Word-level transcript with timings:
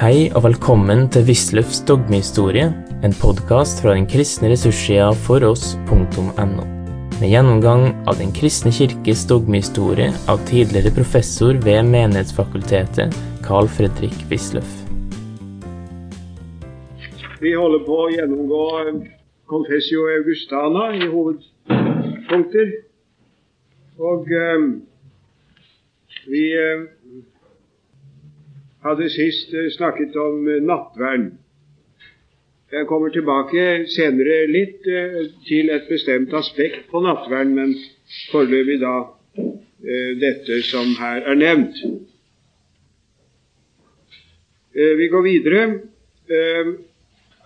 Hei 0.00 0.30
og 0.32 0.46
velkommen 0.46 1.02
til 1.12 1.26
Wisløffs 1.28 1.82
dogmehistorie, 1.84 2.70
en 3.04 3.14
podkast 3.20 3.82
fra 3.84 3.92
den 3.92 4.06
kristne 4.08 4.48
ressurssida 4.48 5.10
foross.no. 5.26 6.62
Med 7.18 7.26
gjennomgang 7.28 7.82
av 8.08 8.16
Den 8.16 8.30
kristne 8.32 8.72
kirkes 8.72 9.26
dogmehistorie 9.28 10.06
av 10.24 10.40
tidligere 10.48 10.94
professor 10.96 11.52
ved 11.66 11.84
Menighetsfakultetet, 11.92 13.12
Carl 13.44 13.68
Fredrik 13.68 14.16
Wisløff. 14.30 14.70
Vi 17.44 17.52
holder 17.52 17.84
på 17.84 17.98
å 18.06 18.08
gjennomgå 18.14 18.64
Confessio 19.52 20.06
Augustana 20.14 20.94
i 20.96 21.10
hovedpunkter. 21.12 22.72
Og 24.00 24.32
um, 24.32 24.66
vi 26.24 26.46
eh, 26.56 26.88
hadde 28.84 29.08
sist 29.12 29.54
eh, 29.54 29.70
snakket 29.76 30.16
om 30.16 30.48
eh, 30.48 30.62
nattvern. 30.62 31.30
Jeg 32.70 32.86
kommer 32.86 33.10
tilbake 33.10 33.86
senere 33.90 34.44
litt 34.50 34.86
eh, 34.86 35.24
til 35.48 35.72
et 35.74 35.88
bestemt 35.90 36.34
aspekt 36.36 36.86
på 36.92 37.02
nattvern, 37.04 37.54
men 37.56 37.74
foreløpig 38.32 38.80
da 38.82 38.98
dette 40.20 40.58
som 40.68 40.90
her 40.98 41.24
er 41.24 41.38
nevnt. 41.40 41.78
Vi 44.76 45.06
går 45.08 45.22
videre. 45.24 45.62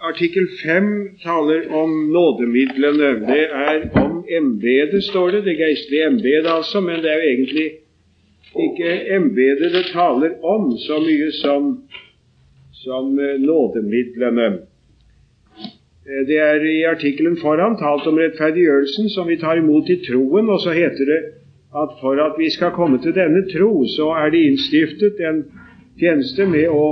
Artikkel 0.03 0.49
5 0.65 0.89
taler 1.23 1.69
om 1.71 1.93
nådemidlene. 2.11 3.13
Det 3.29 3.45
er 3.45 3.87
om 4.03 4.25
embedet, 4.27 5.05
står 5.07 5.37
det. 5.37 5.45
Det 5.47 5.55
geistlige 5.61 6.09
embedet, 6.11 6.51
altså. 6.51 6.83
Men 6.83 7.05
det 7.05 7.13
er 7.13 7.23
jo 7.23 7.31
egentlig 7.31 7.69
ikke 8.57 8.91
embedet 9.17 9.73
det 9.75 9.87
taler 9.93 10.37
om 10.47 10.71
så 10.79 11.01
mye 11.03 11.31
som, 11.41 11.73
som 12.85 13.19
eh, 13.19 13.41
nådemidlene. 13.43 14.47
Eh, 16.07 16.23
det 16.29 16.39
er 16.39 16.67
i 16.69 16.85
artikkelen 16.89 17.37
foran 17.43 17.79
talt 17.81 18.07
om 18.07 18.19
rettferdiggjørelsen 18.21 19.11
som 19.15 19.29
vi 19.29 19.41
tar 19.41 19.59
imot 19.59 19.91
i 19.91 20.01
troen, 20.07 20.51
og 20.51 20.61
så 20.63 20.77
heter 20.77 21.11
det 21.11 21.21
at 21.75 21.97
for 22.01 22.21
at 22.23 22.39
vi 22.39 22.51
skal 22.55 22.71
komme 22.71 23.01
til 23.03 23.15
denne 23.15 23.43
tro, 23.51 23.87
så 23.97 24.13
er 24.23 24.31
det 24.31 24.45
innstiftet 24.47 25.19
en 25.19 25.43
tjeneste 25.99 26.47
med 26.47 26.71
å 26.71 26.85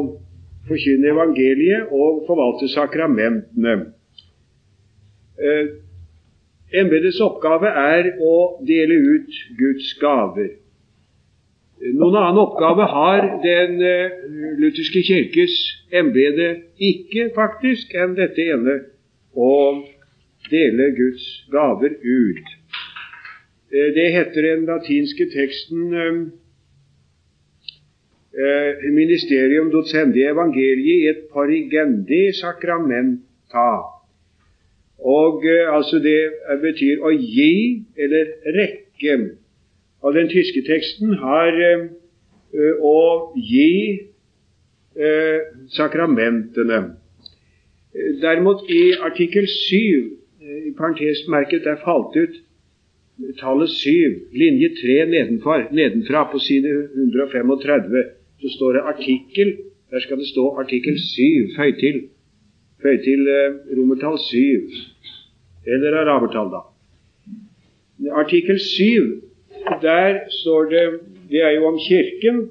forkynne 0.66 1.12
evangeliet 1.12 1.92
og 1.94 2.24
forvalte 2.26 2.70
sakramentene. 2.70 3.76
Eh, 5.38 5.70
embetets 6.82 7.20
oppgave 7.22 7.70
er 7.70 8.10
å 8.22 8.34
dele 8.66 8.98
ut 9.14 9.38
Guds 9.58 9.94
gaver. 10.00 10.61
Noen 11.82 12.14
annen 12.14 12.38
oppgave 12.38 12.84
har 12.86 13.24
Den 13.42 13.80
eh, 13.82 14.10
lutherske 14.60 15.02
kirkes 15.02 15.54
embete 15.90 16.48
ikke, 16.78 17.30
faktisk, 17.34 17.90
enn 17.98 18.14
dette 18.14 18.44
ene 18.54 18.76
å 19.34 19.82
dele 20.50 20.90
Guds 20.94 21.24
gaver 21.50 21.96
ut. 21.98 22.46
Eh, 23.72 23.90
det 23.98 24.06
heter 24.14 24.46
den 24.46 24.64
latinske 24.70 25.26
teksten 25.34 25.82
eh, 28.30 28.86
Ministerium 28.94 29.74
docendi 29.74 30.22
evangelii 30.30 31.10
et 31.10 31.26
parigendi 31.34 32.28
sacramenta. 32.38 33.70
Og 35.02 35.42
altså 35.50 35.98
Det 35.98 36.30
betyr 36.62 37.02
å 37.02 37.10
gi 37.10 37.82
eller 37.98 38.36
rekke 38.54 39.41
av 40.02 40.14
den 40.14 40.30
tyske 40.30 40.64
teksten 40.66 41.14
har 41.22 41.58
eh, 41.62 41.84
å 42.82 43.32
gi 43.38 43.74
eh, 44.98 45.38
sakramentene. 45.76 46.80
Derimot 48.22 48.64
i 48.72 48.82
artikkel 49.04 49.46
7, 49.46 49.76
eh, 50.42 50.56
i 50.70 50.72
parentesmerket 50.78 51.68
der 51.68 51.78
falt 51.84 52.16
ut 52.18 52.40
tallet 53.38 53.70
7, 53.70 53.92
linje 54.34 54.72
3 54.80 54.98
nedenfor, 55.12 55.68
nedenfra 55.70 56.24
på 56.32 56.40
side 56.42 56.72
135, 56.96 58.02
så 58.42 58.54
står 58.56 58.78
det 58.78 58.88
artikkel. 58.94 59.54
Der 59.92 60.00
skal 60.00 60.18
det 60.18 60.26
stå 60.32 60.48
artikkel 60.58 60.96
7, 60.98 61.52
føy 61.54 61.74
til. 61.78 61.98
Føy 62.82 62.96
til 63.04 63.28
romertall 63.76 64.16
7. 64.18 64.72
Eller 65.68 65.94
arabertall, 66.00 66.48
da. 66.50 66.62
Artikkel 68.18 68.58
7 68.58 69.21
der 69.82 70.20
står 70.42 70.64
det 70.70 71.00
Det 71.30 71.40
er 71.40 71.50
jo 71.56 71.66
om 71.66 71.78
Kirken. 71.80 72.50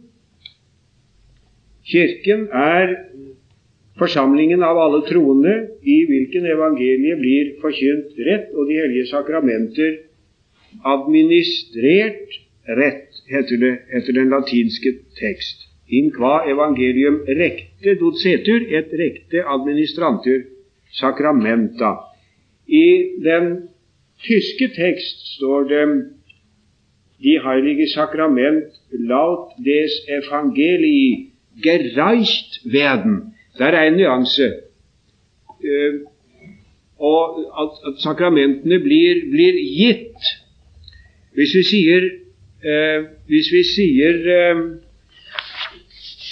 Kirken 1.85 2.47
er 2.53 2.95
forsamlingen 3.99 4.63
av 4.63 4.79
alle 4.81 5.01
troende 5.05 5.53
i 5.83 5.97
hvilken 6.09 6.47
evangeliet 6.49 7.19
blir 7.21 7.51
forkynt 7.61 8.15
rett, 8.27 8.47
og 8.55 8.69
de 8.69 8.79
hellige 8.81 9.09
sakramenter 9.11 9.99
administrert 10.87 12.39
rett, 12.79 13.19
heter 13.29 13.61
det 13.61 13.73
etter 13.93 14.17
den 14.17 14.31
latinske 14.33 14.95
tekst. 15.19 15.67
In 15.91 16.09
qua 16.15 16.45
evangelium 16.47 17.21
recte 17.27 17.97
docetur 17.99 18.63
et 18.71 18.93
recte 18.95 19.43
administrantur 19.43 20.45
sacramenta. 20.95 21.97
I 22.67 23.19
den 23.23 23.67
tyske 24.23 24.71
tekst 24.75 25.35
står 25.35 25.67
det 25.69 25.85
die 27.21 27.39
heilige 27.43 27.87
Sakrament 27.87 28.73
laut 28.91 29.53
des 29.57 29.91
Evangelii 30.07 31.31
gereist 31.61 32.61
werden. 32.63 33.33
Der 33.57 33.65
er 33.65 33.87
en 33.87 33.95
nyanse. 33.95 34.53
Uh, 35.61 36.07
og 36.97 37.39
at, 37.61 37.71
at, 37.87 38.01
sakramentene 38.01 38.79
blir, 38.79 39.21
blir, 39.31 39.53
gitt. 39.77 40.31
Hvis 41.33 41.53
vi 41.55 41.63
sier, 41.63 42.07
uh, 42.65 43.05
hvis 43.29 43.51
vi 43.53 43.63
sier 43.69 44.21
uh, 44.37 44.63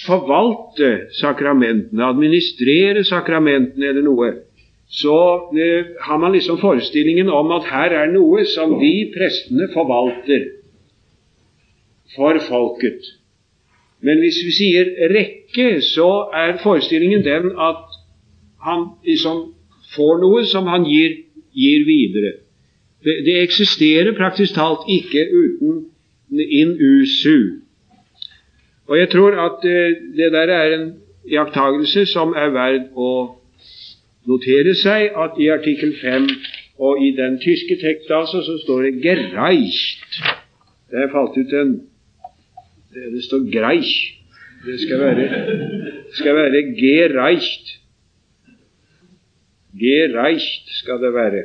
forvalte 0.07 1.09
sakramentene, 1.19 2.05
administrere 2.05 3.03
sakramentene 3.05 3.91
eller 3.91 4.05
noe, 4.05 4.31
så 4.89 5.16
har 6.01 6.17
man 6.17 6.31
liksom 6.33 6.57
forestillingen 6.57 7.29
om 7.29 7.51
at 7.53 7.67
her 7.69 7.94
er 7.94 8.07
noe 8.09 8.41
som 8.49 8.79
de 8.81 8.94
prestene 9.13 9.67
forvalter 9.73 10.47
for 12.16 12.40
folket. 12.47 13.06
Men 14.02 14.22
hvis 14.24 14.40
vi 14.46 14.52
sier 14.56 14.92
rekke, 15.12 15.81
så 15.84 16.09
er 16.34 16.59
forestillingen 16.64 17.24
den 17.25 17.52
at 17.59 17.97
han 18.64 18.86
liksom 19.06 19.42
får 19.96 20.22
noe 20.22 20.46
som 20.47 20.68
han 20.72 20.86
gir, 20.88 21.18
gir 21.56 21.86
videre. 21.88 22.34
Det, 23.03 23.16
det, 23.25 23.36
eksisterer 23.44 24.16
praktisk 24.18 24.56
talt 24.56 24.88
ikke 24.92 25.24
uten 25.31 25.86
in 26.40 26.75
usu. 26.80 27.59
Og 28.88 28.97
jeg 29.00 29.09
tror 29.09 29.38
at 29.46 29.66
eh, 29.66 29.96
det 30.18 30.31
der 30.34 30.52
er 30.52 30.76
en 30.76 30.88
iakttagelse 31.30 32.06
som 32.09 32.34
er 32.36 32.52
verd 32.56 32.90
å 32.96 33.12
notere 34.30 34.76
seg, 34.76 35.14
at 35.16 35.40
i 35.40 35.50
artikkel 35.53 35.94
5 36.02 36.28
og 36.80 37.02
i 37.03 37.12
den 37.16 37.40
tyske 37.44 37.80
tekst 37.81 38.12
altså, 38.12 38.41
så 38.44 38.58
står 38.64 38.81
det 38.81 38.94
'gereicht'. 39.03 40.20
Det 40.91 41.00
er 41.03 41.12
falt 41.12 41.38
ut 41.38 41.53
en 41.53 41.74
det, 42.94 43.11
det 43.13 43.23
står 43.23 43.39
'greich'. 43.50 44.19
Det 44.66 44.79
skal 44.79 45.00
være, 45.00 45.25
skal 46.13 46.35
være 46.35 46.61
gereicht. 46.75 47.79
Gereicht 49.79 50.69
skal 50.69 51.01
det 51.03 51.13
være. 51.13 51.44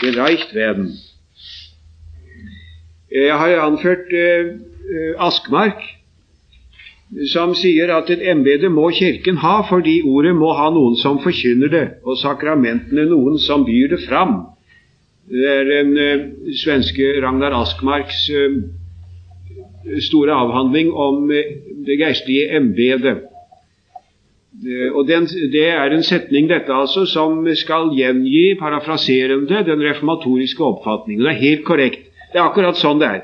Gereicht 0.00 0.54
werden. 0.54 0.90
Jeg 3.14 3.38
har 3.38 3.60
anført 3.60 4.12
eh, 4.12 4.46
Askmark, 5.18 5.80
som 7.32 7.54
sier 7.54 7.92
at 7.94 8.10
et 8.10 8.24
embete 8.30 8.68
må 8.68 8.90
Kirken 8.90 9.36
ha 9.38 9.60
fordi 9.68 10.00
ordet 10.02 10.34
må 10.36 10.52
ha 10.58 10.70
noen 10.74 10.96
som 10.98 11.20
forkynner 11.22 11.70
det, 11.70 11.84
og 12.02 12.18
sakramentene 12.18 13.06
noen 13.08 13.38
som 13.38 13.64
byr 13.64 13.94
det 13.94 14.00
fram. 14.08 14.40
Det 15.30 15.46
er 15.48 15.68
den 15.70 15.96
eh, 15.96 16.24
svenske 16.60 17.14
Ragnar 17.22 17.54
Askmarks 17.62 18.26
eh, 18.34 18.58
store 20.00 20.32
avhandling 20.32 20.92
om 20.92 21.30
eh, 21.30 21.56
det 21.86 21.98
geistlige 22.00 22.56
embetet. 22.56 23.24
Eh, 24.64 24.90
og 24.94 25.08
den, 25.08 25.26
Det 25.52 25.68
er 25.68 25.92
en 25.92 26.02
setning 26.02 26.48
dette 26.48 26.72
altså 26.72 27.04
som 27.06 27.44
skal 27.54 27.92
gjengi, 27.96 28.54
parafraserende, 28.58 29.64
den 29.66 29.82
reformatoriske 29.82 30.64
oppfatningen. 30.64 31.24
Det 31.24 31.32
er 31.32 31.42
helt 31.42 31.64
korrekt. 31.64 32.10
Det 32.32 32.40
er 32.40 32.48
akkurat 32.48 32.78
sånn 32.78 33.00
det 33.02 33.08
er. 33.08 33.22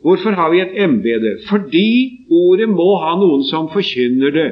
Hvorfor 0.00 0.32
har 0.32 0.50
vi 0.50 0.62
et 0.62 0.76
embete? 0.80 1.36
Fordi 1.48 1.88
ordet 2.32 2.68
må 2.68 2.94
ha 3.02 3.16
noen 3.20 3.42
som 3.44 3.68
forkynner 3.68 4.32
det, 4.32 4.48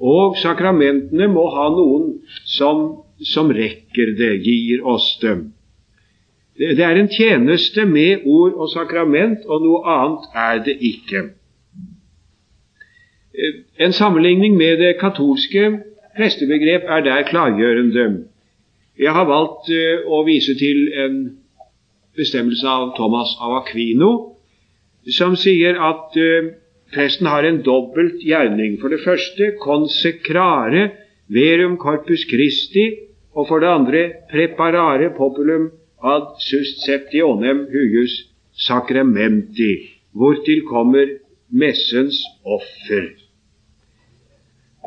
og 0.00 0.36
sakramentene 0.40 1.28
må 1.28 1.46
ha 1.54 1.70
noen 1.72 2.18
som, 2.44 3.00
som 3.24 3.48
rekker 3.52 4.12
det, 4.18 4.34
gir 4.44 4.84
oss 4.84 5.14
dem. 5.22 5.52
Det 6.60 6.84
er 6.84 6.98
en 6.98 7.08
tjeneste 7.08 7.86
med 7.88 8.26
ord 8.28 8.58
og 8.60 8.68
sakrament, 8.68 9.46
og 9.48 9.62
noe 9.64 9.78
annet 9.88 10.26
er 10.36 10.58
det 10.66 10.74
ikke. 10.84 11.22
En 13.80 13.94
sammenligning 13.96 14.58
med 14.60 14.76
det 14.82 14.98
katolske 15.00 15.70
prestebegrep 16.16 16.84
er 16.84 17.06
der 17.06 17.24
klargjørende. 17.30 18.26
Jeg 18.98 19.16
har 19.16 19.24
valgt 19.24 19.72
å 20.04 20.20
vise 20.26 20.52
til 20.60 20.90
en 21.00 21.16
bestemmelse 22.18 22.68
av 22.68 22.90
Thomas 22.98 23.32
av 23.40 23.62
Aquino, 23.62 24.12
som 25.16 25.38
sier 25.40 25.80
at 25.80 26.12
presten 26.92 27.30
har 27.30 27.48
en 27.48 27.62
dobbelt 27.64 28.20
gjerning. 28.20 28.76
For 28.82 28.92
det 28.92 29.00
første 29.00 29.54
konsekrare 29.62 30.90
verum 31.32 31.78
corpus 31.80 32.28
Christi, 32.28 32.90
og 33.32 33.48
for 33.48 33.62
det 33.64 33.72
andre 33.72 34.08
preparare 34.28 35.14
populum 35.16 35.70
ad 36.02 36.40
susceptionem 36.40 37.66
huius 37.72 38.14
sacramenti, 38.52 39.72
hvortil 40.12 40.62
kommer 40.68 41.06
messens 41.50 42.22
offer. 42.44 43.10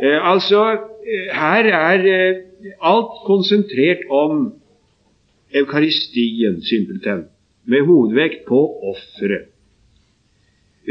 Eh, 0.04 0.32
altså, 0.32 0.72
eh, 1.06 1.30
her 1.34 1.66
er 1.70 2.00
eh, 2.00 2.36
alt 2.82 3.26
konsentrert 3.26 4.06
om 4.10 4.54
Eukaristien, 5.54 6.64
simpelthen, 6.64 7.26
med 7.66 7.86
hovedvekt 7.86 8.46
på 8.48 8.60
offeret. 8.84 9.46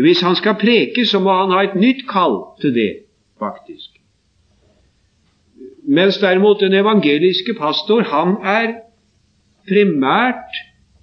Hvis 0.01 0.21
han 0.21 0.37
skal 0.37 0.55
preke, 0.55 1.07
så 1.07 1.19
må 1.19 1.33
han 1.33 1.51
ha 1.51 1.65
et 1.65 1.75
nytt 1.77 2.07
kall 2.09 2.39
til 2.61 2.75
det, 2.75 2.93
faktisk. 3.39 3.99
Mens 5.83 6.19
derimot 6.19 6.61
den 6.61 6.73
evangeliske 6.75 7.55
pastor, 7.59 8.01
han 8.01 8.37
er 8.45 8.75
primært 9.69 10.63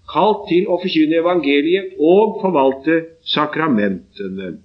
kalt 0.10 0.48
til 0.50 0.68
å 0.68 0.80
forkynne 0.82 1.22
evangeliet 1.22 1.94
og 2.00 2.40
forvalte 2.42 3.04
sakramentene. 3.36 4.58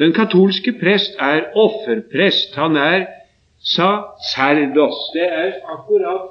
Den 0.00 0.12
katolske 0.16 0.72
prest 0.80 1.16
er 1.20 1.50
offerprest. 1.58 2.54
Han 2.56 2.76
er 2.76 3.06
sacerdos. 3.62 4.96
Det 5.14 5.28
er 5.28 5.52
akkurat 5.74 6.28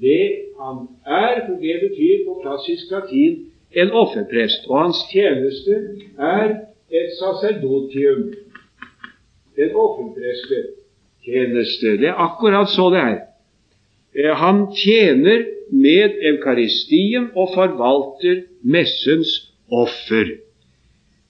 det 0.00 0.32
han 0.60 0.76
er, 1.06 1.46
for 1.46 1.54
det 1.62 1.76
betyr 1.86 2.16
på 2.26 2.32
klassisk 2.42 2.84
latin 2.90 3.32
en 3.72 3.90
offerprest. 3.92 4.66
Og 4.68 4.82
hans 4.82 4.96
tjeneste 5.12 5.74
er 6.18 6.48
et 6.90 7.10
sacerdotium, 7.20 8.34
en 9.58 9.70
offerprestetjeneste. 9.84 11.86
Det 12.00 12.08
er 12.08 12.14
akkurat 12.28 12.68
så 12.70 12.90
det 12.94 13.00
er. 13.00 13.18
Eh, 14.16 14.36
han 14.36 14.66
tjener 14.76 15.55
med 15.70 16.18
Eukaristien 16.30 17.30
og 17.34 17.50
forvalter 17.54 18.42
messens 18.62 19.52
offer. 19.72 20.36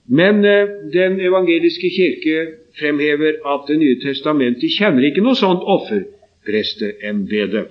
Men 0.07 0.45
eh, 0.45 0.67
den 0.93 1.19
evangeliske 1.19 1.89
kirke 1.89 2.47
fremhever 2.79 3.33
at 3.53 3.67
Det 3.67 3.79
nye 3.79 3.99
testamentet 3.99 4.71
kjenner 4.77 5.03
ikke 5.03 5.23
noe 5.25 5.35
sånt 5.35 5.65
offerpresteembete. 5.75 7.65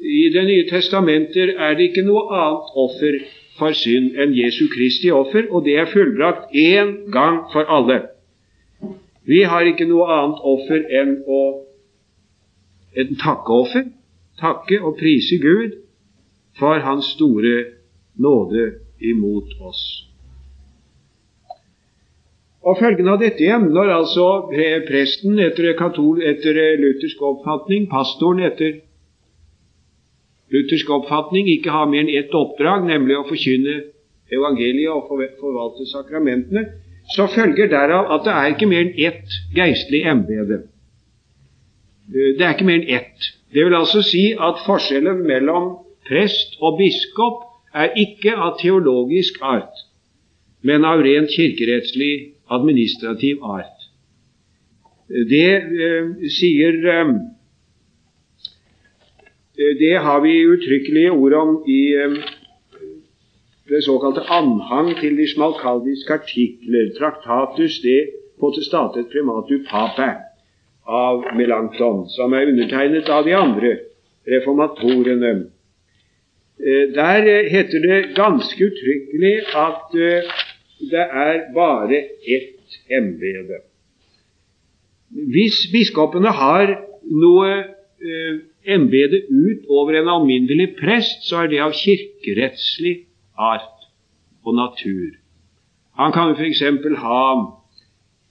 I 0.00 0.28
Det 0.32 0.44
nye 0.46 0.68
testamentet 0.70 1.54
er 1.58 1.74
det 1.74 1.90
ikke 1.90 2.06
noe 2.06 2.24
annet 2.30 2.78
offer 2.86 3.18
for 3.58 3.76
synd 3.76 4.16
enn 4.18 4.34
Jesu 4.34 4.66
Kristi 4.72 5.10
offer, 5.10 5.46
og 5.50 5.64
det 5.64 5.76
er 5.78 5.90
fullbrakt 5.92 6.54
én 6.54 6.96
gang 7.12 7.44
for 7.52 7.68
alle. 7.68 8.00
Vi 9.24 9.42
har 9.42 9.64
ikke 9.64 9.86
noe 9.88 10.08
annet 10.10 10.40
offer 10.42 10.82
enn 11.00 11.18
å 11.26 11.42
en 12.94 13.16
takkeoffer, 13.18 13.88
takke 14.40 14.80
og 14.82 14.96
prise 15.00 15.38
Gud 15.42 15.78
for 16.58 16.80
Hans 16.84 17.12
store 17.16 17.54
nåde 18.14 18.72
imot 19.00 19.54
oss. 19.60 19.84
Og 22.64 22.78
Følgen 22.80 23.10
av 23.12 23.18
dette 23.20 23.44
igjen, 23.44 23.66
når 23.76 23.90
altså 23.92 24.26
presten 24.88 25.36
etter, 25.42 25.74
katol, 25.76 26.22
etter 26.24 26.56
luthersk 26.80 27.20
oppfatning, 27.20 27.90
pastoren 27.90 28.40
etter 28.46 28.78
luthersk 30.54 30.92
oppfatning 30.96 31.50
ikke 31.58 31.74
har 31.74 31.90
mer 31.90 32.06
enn 32.06 32.14
ett 32.14 32.32
oppdrag, 32.32 32.86
nemlig 32.88 33.18
å 33.18 33.26
forkynne 33.28 33.76
evangeliet 34.32 34.94
og 34.94 35.10
forvalte 35.42 35.84
sakramentene, 35.90 36.64
så 37.12 37.26
følger 37.28 37.68
derav 37.68 38.08
at 38.16 38.24
det 38.24 38.32
er 38.32 38.54
ikke 38.54 38.70
mer 38.70 38.86
enn 38.86 38.96
ett 39.10 39.38
geistlig 39.56 40.04
embete. 40.08 40.62
Det 42.08 42.40
er 42.40 42.54
ikke 42.54 42.68
mer 42.68 42.80
enn 42.80 42.92
ett. 42.96 43.28
Det 43.54 43.64
vil 43.64 43.76
altså 43.78 44.02
si 44.02 44.32
at 44.34 44.62
forskjellen 44.66 45.22
mellom 45.26 45.76
prest 46.08 46.58
og 46.60 46.78
biskop 46.78 47.44
er 47.74 47.94
ikke 47.98 48.34
av 48.34 48.58
teologisk 48.60 49.38
art, 49.42 49.84
men 50.62 50.84
av 50.84 51.02
rent 51.06 51.30
kirkerettslig, 51.30 52.34
administrativ 52.50 53.44
art. 53.44 53.86
Det 55.08 55.46
eh, 55.54 56.28
sier 56.34 56.76
eh, 56.90 57.14
Eh, 59.58 59.78
det 59.78 59.96
har 60.02 60.20
vi 60.20 60.46
uttrykkelige 60.54 61.10
ord 61.10 61.32
om 61.32 61.50
i 61.68 61.82
eh, 61.94 62.14
det 63.68 63.84
såkalte 63.84 64.26
anhang 64.38 64.88
til 65.00 65.16
de 65.16 65.26
smalkaldiske 65.34 66.12
artikler, 66.12 66.90
Traktatus 66.98 67.78
de 67.86 67.98
potestatet 68.40 69.06
primatu 69.12 69.62
papa 69.70 70.08
av 70.84 71.24
Melanchthon, 71.36 72.08
som 72.12 72.34
er 72.36 72.50
undertegnet 72.52 73.08
av 73.08 73.24
de 73.24 73.34
andre 73.36 73.74
reformatorene. 74.28 75.34
Eh, 76.60 76.86
der 76.94 77.28
heter 77.50 77.84
det 77.84 78.00
ganske 78.16 78.68
uttrykkelig 78.68 79.36
at 79.58 79.94
det 80.90 81.06
er 81.24 81.46
bare 81.54 82.02
ett 82.28 82.78
embete. 82.92 83.62
Hvis 85.08 85.64
biskopene 85.72 86.32
har 86.34 86.74
noe 87.06 87.50
embete 88.64 89.24
utover 89.30 90.00
en 90.00 90.08
alminnelig 90.08 90.74
prest, 90.78 91.24
så 91.28 91.44
er 91.44 91.52
det 91.52 91.60
av 91.64 91.74
kirkerettslig 91.76 92.96
art 93.38 93.88
og 94.44 94.56
natur. 94.58 95.16
Han 95.98 96.12
kan 96.12 96.34
f.eks. 96.34 96.62
ha 97.00 97.24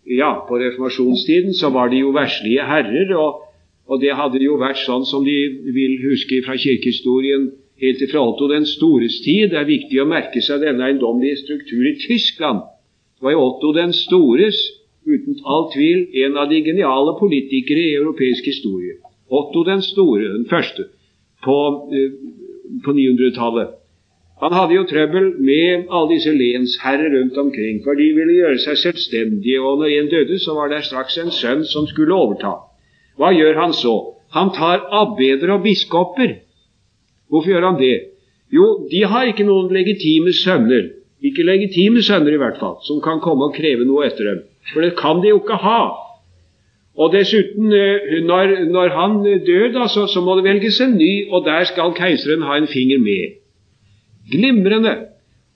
Ja, 0.06 0.46
på 0.48 0.60
reformasjonstiden 0.60 1.54
så 1.56 1.70
var 1.70 1.90
de 1.90 2.02
jo 2.04 2.12
verslige 2.12 2.64
herrer, 2.68 3.16
og, 3.16 3.44
og, 3.88 4.02
det 4.02 4.16
hadde 4.20 4.42
jo 4.44 4.58
vært 4.60 4.82
sånn 4.84 5.06
som 5.08 5.24
de 5.24 5.38
vil 5.76 5.96
huske 6.04 6.42
fra 6.44 6.58
kirkehistorien 6.60 7.52
helt 7.84 8.04
fra 8.12 8.24
Otto 8.24 8.50
den 8.52 8.68
stores 8.68 9.22
tid. 9.24 9.52
Det 9.52 9.60
er 9.60 9.70
viktig 9.70 10.02
å 10.04 10.08
merke 10.10 10.44
seg 10.44 10.64
denne 10.64 10.90
eiendommelige 10.90 11.44
struktur 11.44 11.84
i 11.88 11.96
Tyskland. 12.04 12.64
Det 13.16 13.28
var 13.28 13.36
jo 13.36 13.46
Otto 13.48 13.72
den 13.76 13.96
stores, 13.96 14.60
uten 15.08 15.40
all 15.48 15.70
tvil, 15.74 16.06
en 16.26 16.38
av 16.40 16.52
de 16.52 16.62
geniale 16.64 17.16
politikere 17.20 17.88
i 17.88 17.96
europeisk 18.00 18.48
historie. 18.52 19.00
Otto 19.32 19.64
den 19.68 19.82
store, 19.84 20.34
den 20.36 20.46
første, 20.52 20.90
på, 21.44 21.58
eh, 21.96 22.12
på 22.84 22.92
900-tallet. 22.92 23.80
Han 24.44 24.54
hadde 24.58 24.76
jo 24.76 24.84
trøbbel 24.84 25.30
med 25.40 25.86
alle 25.88 26.10
disse 26.12 26.32
lensherrer 26.36 27.14
rundt 27.16 27.38
omkring, 27.40 27.80
for 27.84 27.96
de 27.96 28.10
ville 28.18 28.36
gjøre 28.42 28.60
seg 28.60 28.80
selvstendige, 28.82 29.62
og 29.62 29.80
når 29.80 29.94
en 29.94 30.10
døde, 30.12 30.40
så 30.44 30.56
var 30.58 30.72
det 30.72 30.82
straks 30.84 31.16
en 31.22 31.32
sønn 31.32 31.64
som 31.70 31.88
skulle 31.88 32.16
overta. 32.16 32.58
Hva 33.16 33.32
gjør 33.32 33.62
han 33.62 33.76
så? 33.78 33.94
Han 34.36 34.52
tar 34.56 34.84
abbeder 34.92 35.54
og 35.56 35.64
biskoper. 35.64 36.42
Hvorfor 37.30 37.54
gjør 37.54 37.70
han 37.70 37.80
det? 37.80 37.96
Jo, 38.54 38.66
de 38.92 39.06
har 39.10 39.30
ikke 39.30 39.46
noen 39.48 39.72
legitime 39.74 40.34
sønner, 40.36 40.90
ikke 41.24 41.46
legitime 41.48 42.04
sønner 42.04 42.36
i 42.36 42.42
hvert 42.42 42.60
fall, 42.60 42.82
som 42.84 43.00
kan 43.06 43.22
komme 43.24 43.48
og 43.48 43.56
kreve 43.56 43.88
noe 43.88 44.10
etter 44.10 44.28
dem. 44.28 44.42
For 44.74 44.84
det 44.84 44.98
kan 45.00 45.24
de 45.24 45.32
jo 45.32 45.40
ikke 45.40 45.62
ha. 45.64 45.84
Og 47.00 47.14
dessuten, 47.14 47.72
eh, 47.74 48.20
når, 48.28 48.58
når 48.70 48.92
han 48.98 49.16
dør, 49.24 49.72
da, 49.74 49.88
så, 49.88 50.06
så, 50.12 50.22
må 50.22 50.36
det 50.38 50.46
velges 50.46 50.82
en 50.84 50.98
ny, 51.00 51.30
og 51.32 51.46
der 51.48 51.64
skal 51.70 51.96
keiseren 51.98 52.46
ha 52.46 52.60
en 52.60 52.70
finger 52.70 53.00
med. 53.02 53.40
Glimrende! 54.32 54.96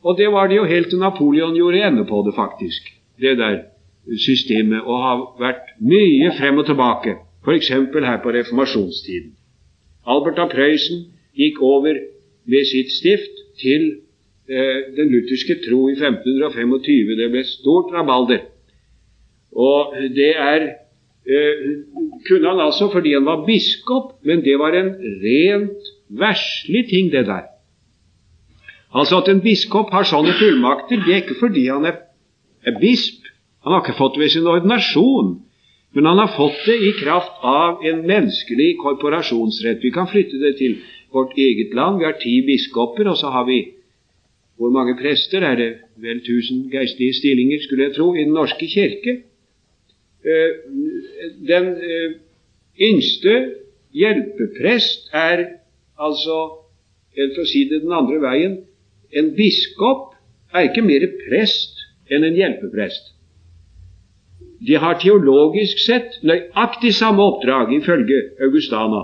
Og 0.03 0.17
det 0.17 0.27
var 0.31 0.47
det 0.47 0.55
jo 0.55 0.65
helt 0.65 0.89
til 0.89 0.99
Napoleon 0.99 1.55
gjorde 1.55 1.83
ende 1.87 2.05
på 2.05 2.23
det, 2.25 2.33
faktisk. 2.35 2.93
Det 3.21 3.37
der 3.37 3.59
systemet. 4.25 4.81
Og 4.81 4.97
har 5.03 5.23
vært 5.39 5.73
mye 5.79 6.31
frem 6.37 6.57
og 6.57 6.65
tilbake. 6.65 7.17
F.eks. 7.43 7.69
her 7.69 8.19
på 8.23 8.33
reformasjonstiden. 8.35 9.33
Albert 10.07 10.39
av 10.39 10.51
Prøysen 10.51 11.07
gikk 11.35 11.61
over 11.63 11.99
ved 12.47 12.67
sitt 12.69 12.91
stift 12.95 13.41
til 13.59 13.87
eh, 14.47 14.79
den 14.95 15.11
lutherske 15.11 15.57
tro 15.65 15.87
i 15.91 15.97
1525. 15.97 17.15
Det 17.19 17.29
ble 17.33 17.43
stort 17.47 17.91
rabalder. 17.95 18.45
Og 19.51 19.95
det 20.15 20.31
er 20.35 20.69
eh, 21.27 21.67
kunne 22.27 22.47
han 22.53 22.63
altså 22.63 22.89
fordi 22.93 23.13
han 23.17 23.27
var 23.27 23.45
biskop, 23.47 24.15
men 24.23 24.43
det 24.45 24.55
var 24.59 24.75
en 24.75 24.93
rent 25.23 25.91
verslig 26.09 26.87
ting, 26.91 27.11
det 27.11 27.25
der. 27.27 27.47
Altså 28.95 29.19
at 29.21 29.29
en 29.31 29.41
biskop 29.43 29.91
har 29.91 30.07
sånne 30.07 30.35
fullmakter, 30.39 31.01
det 31.03 31.13
er 31.13 31.23
ikke 31.25 31.39
fordi 31.41 31.67
han 31.67 31.85
er, 31.85 31.99
er 32.63 32.77
bisp. 32.79 33.25
Han 33.65 33.75
har 33.75 33.83
ikke 33.83 33.97
fått 33.97 34.15
det 34.15 34.23
ved 34.23 34.31
sin 34.31 34.47
ordinasjon, 34.47 35.33
men 35.95 36.05
han 36.07 36.21
har 36.21 36.31
fått 36.35 36.61
det 36.67 36.77
i 36.87 36.93
kraft 36.99 37.41
av 37.43 37.83
en 37.87 38.05
menneskelig 38.07 38.77
korporasjonsrett. 38.79 39.83
Vi 39.83 39.91
kan 39.91 40.07
flytte 40.07 40.39
det 40.39 40.55
til 40.59 40.77
vårt 41.11 41.35
eget 41.37 41.73
land. 41.75 41.99
Vi 41.99 42.07
har 42.07 42.15
ti 42.21 42.39
biskoper, 42.47 43.09
og 43.11 43.17
så 43.17 43.33
har 43.33 43.47
vi 43.49 43.73
Hvor 44.57 44.71
mange 44.73 44.95
prester? 44.97 45.43
Er 45.45 45.55
det 45.55 45.73
vel 46.01 46.19
tusen 46.25 46.63
geistlige 46.71 47.13
stillinger, 47.13 47.59
skulle 47.61 47.83
jeg 47.83 47.93
tro, 47.93 48.15
i 48.15 48.23
Den 48.23 48.33
norske 48.33 48.65
kirke? 48.65 49.21
Den 51.47 51.67
yngste 52.81 53.33
hjelpeprest 53.93 55.13
er 55.13 55.43
altså, 55.99 56.37
for 57.13 57.43
å 57.43 57.45
si 57.45 57.67
det 57.69 57.83
den 57.83 57.93
andre 57.93 58.17
veien, 58.23 58.57
en 59.15 59.33
biskop 59.35 60.15
er 60.53 60.67
ikke 60.67 60.83
mer 60.85 61.05
prest 61.27 61.77
enn 62.11 62.25
en 62.27 62.35
hjelpeprest. 62.37 63.13
De 64.67 64.77
har 64.81 64.97
teologisk 65.01 65.79
sett 65.83 66.17
nøyaktig 66.25 66.93
samme 66.97 67.21
oppdrag, 67.21 67.71
ifølge 67.77 68.23
Augustana 68.41 69.03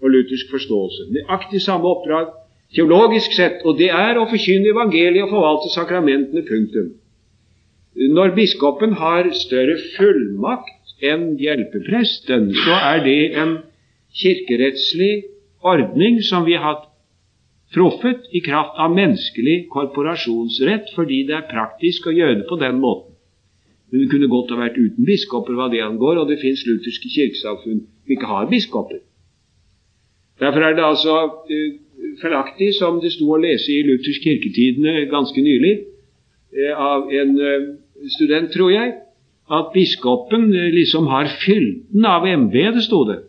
og 0.00 0.12
luthersk 0.12 0.50
forståelse. 0.52 1.10
Nøyaktig 1.12 1.60
samme 1.64 1.90
oppdrag 1.90 2.32
teologisk 2.74 3.36
sett, 3.36 3.60
og 3.64 3.78
det 3.78 3.90
er 3.92 4.18
å 4.18 4.26
forkynne 4.30 4.72
evangeliet 4.72 5.26
og 5.26 5.34
forvalte 5.34 5.72
sakramentene. 5.74 6.44
Punktum. 6.48 6.94
Når 8.16 8.34
biskopen 8.36 8.96
har 9.00 9.28
større 9.36 9.76
fullmakt 9.96 11.04
enn 11.04 11.36
hjelpepresten, 11.40 12.50
så 12.64 12.76
er 12.92 13.04
det 13.04 13.20
en 13.40 13.56
kirkerettslig 14.16 15.26
ordning 15.64 16.20
som 16.24 16.44
vi 16.48 16.56
har 16.60 16.84
truffet 17.74 18.28
i 18.32 18.40
kraft 18.44 18.78
av 18.82 18.94
menneskelig 18.94 19.66
korporasjonsrett, 19.72 20.92
fordi 20.94 21.24
det 21.28 21.36
er 21.38 21.48
praktisk 21.50 22.06
å 22.06 22.14
gjøre 22.14 22.40
det 22.42 22.48
på 22.50 22.58
den 22.60 22.78
måten. 22.82 23.16
Men 23.90 24.02
det 24.02 24.10
kunne 24.10 24.30
godt 24.30 24.52
ha 24.52 24.60
vært 24.60 24.78
uten 24.78 25.06
biskoper 25.06 25.56
hva 25.56 25.68
det 25.72 25.82
angår, 25.84 26.20
og 26.20 26.30
det 26.30 26.40
fins 26.42 26.64
lutherske 26.66 27.10
kirkesamfunn 27.10 27.82
som 27.86 28.14
ikke 28.14 28.30
har 28.30 28.48
biskoper. 28.50 29.02
Derfor 30.40 30.66
er 30.66 30.76
det 30.76 30.84
altså 30.84 31.16
uh, 31.48 31.68
feilaktig, 32.20 32.74
som 32.76 33.00
det 33.00 33.14
sto 33.14 33.30
å 33.32 33.40
lese 33.40 33.72
i 33.72 33.84
Luthers 33.86 34.18
kirketidene 34.24 35.06
ganske 35.12 35.42
nylig, 35.42 35.78
uh, 36.58 36.74
av 36.76 37.12
en 37.14 37.32
uh, 37.40 37.70
student, 38.18 38.50
tror 38.52 38.74
jeg, 38.74 38.92
at 39.46 39.70
biskopen 39.72 40.50
liksom 40.74 41.06
har 41.06 41.30
fylden 41.44 42.04
av 42.04 42.26
embetet, 42.26 42.82
sto 42.84 43.04
det. 43.08 43.20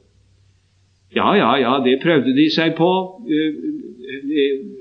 Ja, 1.15 1.29
ja, 1.38 1.51
ja, 1.62 1.77
det 1.86 2.01
prøvde 2.01 2.34
de 2.36 2.50
seg 2.51 2.74
på, 2.75 2.89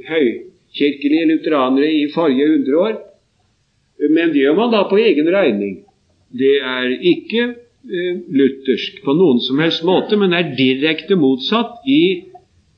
høykirkelige 0.08 1.28
lutheranere 1.32 1.90
i 1.92 2.08
forrige 2.14 2.48
hundre 2.52 2.78
år. 2.78 2.96
Men 4.10 4.32
det 4.32 4.42
gjør 4.44 4.56
man 4.58 4.72
da 4.74 4.84
på 4.88 4.98
egen 5.00 5.28
regning. 5.32 5.78
Det 6.36 6.56
er 6.60 6.90
ikke 7.00 7.42
eh, 7.46 8.14
luthersk 8.28 9.00
på 9.04 9.14
noen 9.16 9.40
som 9.40 9.60
helst 9.62 9.84
måte, 9.86 10.18
men 10.20 10.34
er 10.36 10.52
direkte 10.58 11.16
motsatt 11.16 11.86
i 11.88 12.02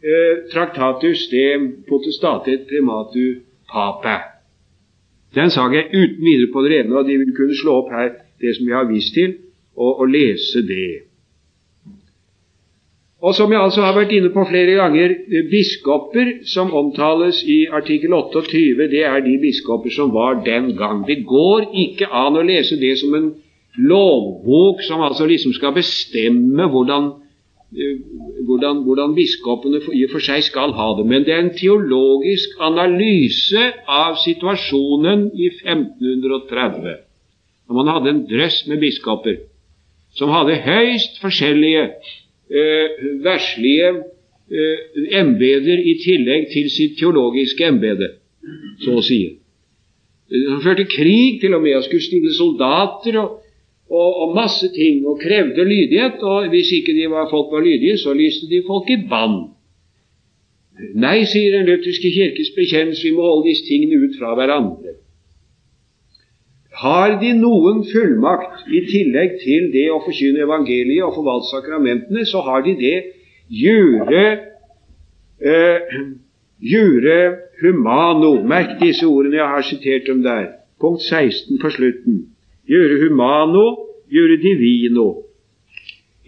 eh, 0.04 0.44
Traktatus 0.52 1.26
de 1.32 1.44
potestatet 1.88 2.68
primatu 2.70 3.40
pape. 3.72 4.18
Den 5.34 5.50
sa 5.52 5.66
jeg 5.72 5.90
uten 5.92 6.24
videre 6.24 6.52
på 6.52 6.62
det 6.64 6.72
rene, 6.76 6.94
og 6.96 7.08
de 7.08 7.18
vil 7.20 7.34
kunne 7.36 7.56
slå 7.56 7.82
opp 7.82 7.92
her 7.92 8.14
det 8.40 8.54
som 8.56 8.68
jeg 8.68 8.76
har 8.78 8.88
vist 8.88 9.14
til, 9.16 9.34
og, 9.76 10.00
og 10.00 10.08
lese 10.12 10.62
det. 10.66 11.07
Og 13.18 13.34
som 13.34 13.50
jeg 13.50 13.58
altså 13.58 13.82
har 13.82 13.96
vært 13.96 14.12
inne 14.14 14.30
på 14.30 14.44
flere 14.46 14.76
ganger, 14.78 15.10
eh, 15.10 15.46
biskoper 15.50 16.28
som 16.46 16.70
omtales 16.70 17.40
i 17.42 17.64
artikkel 17.66 18.12
28, 18.14 18.86
det 18.92 19.02
er 19.02 19.20
de 19.24 19.34
biskoper 19.42 19.90
som 19.90 20.12
var 20.14 20.44
den 20.44 20.76
gang. 20.76 21.02
Det 21.06 21.24
går 21.26 21.66
ikke 21.74 22.06
an 22.06 22.38
å 22.38 22.46
lese 22.46 22.78
det 22.78 22.94
som 23.00 23.14
en 23.14 23.32
lovbok 23.78 24.82
som 24.86 25.02
altså 25.02 25.26
liksom 25.26 25.52
skal 25.52 25.74
bestemme 25.74 26.68
hvordan, 26.70 27.10
eh, 27.74 27.98
hvordan, 28.46 28.84
hvordan 28.86 29.14
biskopene 29.18 29.82
i 29.92 30.04
og 30.06 30.14
for 30.14 30.22
seg 30.22 30.46
skal 30.46 30.72
ha 30.78 30.88
det. 30.98 31.06
Men 31.06 31.26
det 31.26 31.34
er 31.34 31.42
en 31.42 31.58
teologisk 31.58 32.54
analyse 32.60 33.72
av 33.88 34.14
situasjonen 34.22 35.32
i 35.34 35.50
1530, 35.58 37.02
når 37.66 37.74
man 37.74 37.92
hadde 37.96 38.14
en 38.14 38.24
drøss 38.30 38.62
med 38.70 38.78
biskoper 38.78 39.42
som 40.14 40.30
hadde 40.30 40.62
høyst 40.62 41.18
forskjellige 41.20 41.90
verslige 43.24 43.90
eh, 44.50 44.78
embeter 45.20 45.82
i 45.82 45.98
tillegg 46.04 46.48
til 46.52 46.70
sitt 46.72 46.96
teologiske 47.00 47.66
embete, 47.68 48.14
så 48.84 48.98
å 48.98 49.04
si. 49.04 49.20
Han 50.28 50.62
førte 50.64 50.88
krig 50.88 51.40
til 51.40 51.54
og 51.56 51.62
med 51.64 51.78
Han 51.78 51.84
skulle 51.86 52.04
stille 52.04 52.32
soldater 52.36 53.16
og, 53.16 53.38
og, 53.88 54.10
og, 54.22 54.34
masse 54.36 54.68
ting 54.74 55.06
og 55.08 55.20
krevde 55.22 55.64
lydighet. 55.64 56.20
Og 56.20 56.50
hvis 56.52 56.72
ikke 56.76 56.96
var, 57.08 57.30
folk 57.30 57.52
var 57.52 57.64
lydige, 57.64 57.96
så 57.96 58.12
lyste 58.12 58.48
de 58.50 58.60
folk 58.66 58.90
i 58.92 58.98
bann. 59.08 59.38
Nei, 60.94 61.24
sier 61.26 61.56
Den 61.56 61.66
lutherske 61.66 62.12
kirkes 62.12 62.52
bekjennelse, 62.54 63.02
vi 63.08 63.16
må 63.16 63.24
holde 63.24 63.48
disse 63.48 63.64
tingene 63.66 63.98
ut 64.04 64.18
fra 64.20 64.36
hverandre. 64.38 64.98
Har 66.78 67.16
de 67.20 67.32
noen 67.34 67.82
fullmakt 67.88 68.68
i 68.70 68.84
tillegg 68.86 69.38
til 69.42 69.70
det 69.74 69.88
å 69.90 69.98
forkynne 70.04 70.44
evangeliet 70.46 71.06
og 71.06 71.16
forvalte 71.16 71.50
sakramentene, 71.50 72.22
så 72.28 72.42
har 72.46 72.62
de 72.66 72.76
det 72.78 72.96
jure 73.50 74.24
eh, 75.42 75.98
jure 76.60 77.18
humano. 77.62 78.42
Merk 78.42 78.78
disse 78.82 79.06
ordene 79.06 79.40
jeg 79.40 79.52
har 79.54 79.66
sitert 79.66 80.06
dem 80.06 80.22
der. 80.22 80.46
Punkt 80.80 81.02
16 81.02 81.58
på 81.62 81.70
slutten. 81.74 82.26
Jure 82.68 83.00
humano, 83.02 83.64
jure 84.10 84.38
divino. 84.42 85.24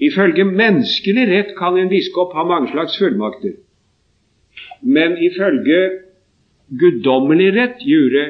Ifølge 0.00 0.44
menneskelig 0.44 1.26
rett 1.28 1.56
kan 1.58 1.76
en 1.76 1.90
biskop 1.90 2.32
ha 2.34 2.44
mange 2.48 2.70
slags 2.72 2.96
fullmakter. 2.98 3.58
Men 4.82 5.18
ifølge 5.20 5.80
guddommelig 6.80 7.52
rett, 7.54 7.82
jure 7.84 8.24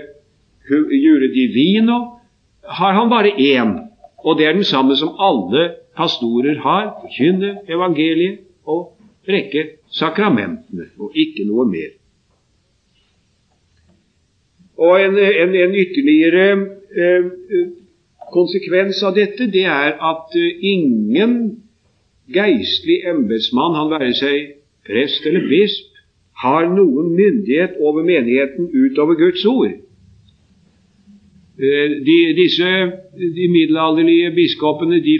jure 0.70 1.28
divino, 1.34 1.98
har 2.64 2.92
han 2.92 3.10
bare 3.10 3.32
én, 3.36 3.76
og 4.24 4.38
det 4.38 4.46
er 4.46 4.52
den 4.52 4.64
samme 4.64 4.96
som 4.96 5.16
alle 5.18 5.74
pastorer 5.96 6.60
har, 6.62 6.92
forkynne 7.02 7.58
evangeliet 7.68 8.40
og 8.64 8.96
rekke 9.28 9.66
sakramentene, 9.90 10.90
og 10.98 11.12
ikke 11.14 11.44
noe 11.48 11.66
mer. 11.68 11.90
Og 14.80 14.96
en, 15.04 15.18
en, 15.18 15.54
en 15.54 15.74
ytterligere 15.76 16.46
eh, 16.96 17.26
konsekvens 18.32 19.02
av 19.04 19.16
dette, 19.18 19.50
det 19.52 19.66
er 19.68 19.98
at 19.98 20.36
eh, 20.38 20.64
ingen 20.72 21.34
geistlig 22.32 23.02
embetsmann, 23.10 23.76
han 23.76 23.92
være 23.92 24.14
seg 24.16 24.54
prest 24.86 25.26
eller 25.28 25.48
bisp, 25.50 25.90
har 26.40 26.70
noen 26.72 27.10
myndighet 27.12 27.76
over 27.84 28.06
menigheten 28.06 28.70
utover 28.72 29.18
Guds 29.18 29.44
ord. 29.44 29.76
Eh, 31.60 31.90
de, 32.06 32.18
disse 32.38 32.68
de 33.36 33.46
middelalderlige 33.52 34.30
biskopene 34.32 35.00
de, 35.04 35.18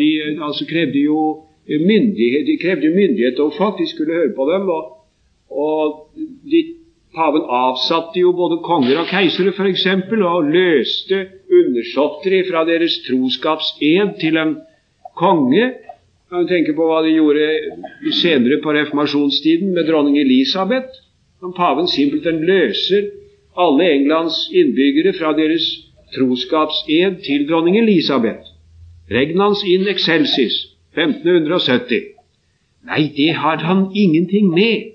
de 0.00 0.10
altså 0.46 0.66
krevde 0.68 1.00
jo 1.00 1.44
myndighet, 1.68 2.46
de 2.46 2.58
krevde 2.60 2.90
myndighet 2.92 3.38
og 3.40 3.54
faktisk 3.56 3.94
skulle 3.94 4.12
høre 4.12 4.34
på 4.36 4.44
dem. 4.52 4.68
Og, 4.68 4.82
og 5.48 6.10
de, 6.50 6.60
paven 7.16 7.46
avsatte 7.48 8.20
jo 8.20 8.32
både 8.36 8.58
konger 8.64 9.00
og 9.00 9.08
keisere 9.08 9.54
f.eks. 9.56 9.86
og 10.12 10.50
løste 10.52 11.22
undersåtter 11.60 12.44
fra 12.50 12.66
deres 12.68 12.98
troskapsed 13.06 14.18
til 14.20 14.36
en 14.36 14.56
konge. 15.16 15.72
Kan 16.28 16.44
du 16.44 16.52
tenke 16.52 16.76
på 16.76 16.84
hva 16.88 17.00
de 17.04 17.16
gjorde 17.16 17.48
senere 18.20 18.60
på 18.60 18.76
reformasjonstiden 18.76 19.72
med 19.72 19.88
dronning 19.88 20.20
Elisabeth. 20.20 21.00
Som 21.40 21.56
paven 21.56 21.88
simpelthen 21.88 22.44
løser 22.46 23.08
alle 23.56 23.90
Englands 23.92 24.50
innbyggere 24.52 25.12
fra 25.18 25.32
deres 25.36 25.64
troskapsed 26.14 27.24
til 27.24 27.48
dronning 27.48 27.78
Elisabeth. 27.78 28.52
Regnans 29.10 29.64
in 29.64 29.88
excelsis 29.88 30.54
1570. 30.96 32.12
Nei, 32.86 33.02
det 33.16 33.30
har 33.34 33.56
han 33.56 33.90
ingenting 33.94 34.50
med. 34.50 34.92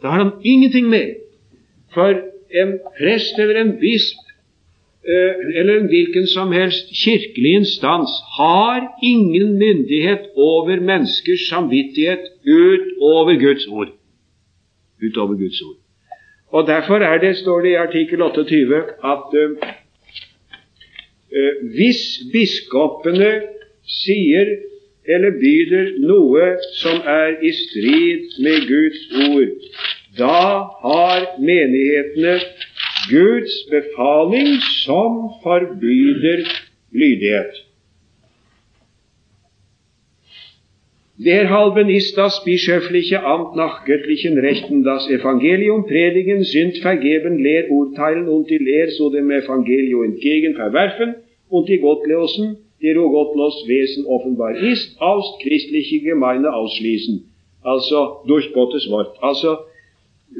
Det 0.00 0.10
har 0.10 0.24
han 0.24 0.32
ingenting 0.44 0.88
med. 0.88 1.14
For 1.94 2.20
en 2.50 2.78
prest 2.98 3.38
eller 3.38 3.60
en 3.60 3.72
bisp 3.80 4.20
eh, 5.04 5.34
eller 5.58 5.80
en 5.80 5.90
hvilken 5.90 6.26
som 6.26 6.52
helst 6.52 6.92
kirkelig 7.04 7.54
instans 7.62 8.10
har 8.36 8.88
ingen 9.02 9.58
myndighet 9.58 10.30
over 10.36 10.80
menneskers 10.80 11.48
samvittighet 11.48 12.24
utover 12.46 13.34
Guds 13.40 13.66
ord. 13.66 13.92
Utover 15.02 15.34
Guds 15.34 15.60
ord. 15.62 15.79
Og 16.50 16.66
Derfor 16.66 16.98
er 16.98 17.18
det, 17.18 17.36
står 17.36 17.60
det 17.60 17.70
i 17.70 17.74
artikkel 17.74 18.22
28, 18.22 18.76
at 19.04 19.34
uh, 19.42 19.50
hvis 21.76 22.00
biskopene 22.32 23.30
sier 23.86 24.50
eller 25.06 25.36
byder 25.42 25.92
noe 26.02 26.48
som 26.78 26.98
er 27.06 27.38
i 27.42 27.52
strid 27.54 28.34
med 28.44 28.66
Guds 28.68 29.00
ord, 29.28 29.54
da 30.18 30.42
har 30.82 31.26
menighetene 31.38 32.36
Guds 33.10 33.56
befaling 33.70 34.58
som 34.82 35.22
forbyder 35.42 36.44
lydighet. 36.92 37.69
Derhalben 41.24 41.90
ist 41.90 42.16
das 42.16 42.42
bischöfliche 42.44 43.22
Amt 43.22 43.54
nach 43.54 43.84
göttlichen 43.84 44.38
Rechten 44.38 44.84
das 44.84 45.10
Evangelium 45.10 45.84
predigen, 45.86 46.44
sind 46.44 46.78
vergeben, 46.78 47.38
lehr 47.38 47.70
urteilen 47.70 48.26
und 48.26 48.48
die 48.48 48.56
Lehr 48.56 48.88
so 48.90 49.10
dem 49.10 49.30
Evangelium 49.30 50.04
entgegen 50.04 50.54
verwerfen 50.54 51.16
und 51.50 51.68
die 51.68 51.78
Gottlosen 51.78 52.56
die 52.80 52.92
Rogottlos 52.92 53.64
Wesen 53.68 54.06
offenbar 54.06 54.56
ist, 54.56 54.98
aus 55.00 55.38
christliche 55.42 56.00
Gemeinde 56.00 56.52
ausschließen. 56.54 57.30
Altså 57.62 58.22
durch 58.26 58.54
Gottes 58.54 58.88
Wort. 58.88 59.18
Altså, 59.20 59.58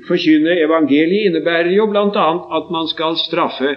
Forkynne 0.07 0.55
evangeliet 0.61 1.27
innebærer 1.27 1.73
jo 1.75 1.87
bl.a. 1.91 2.29
at 2.57 2.71
man 2.71 2.87
skal 2.87 3.17
straffe 3.17 3.77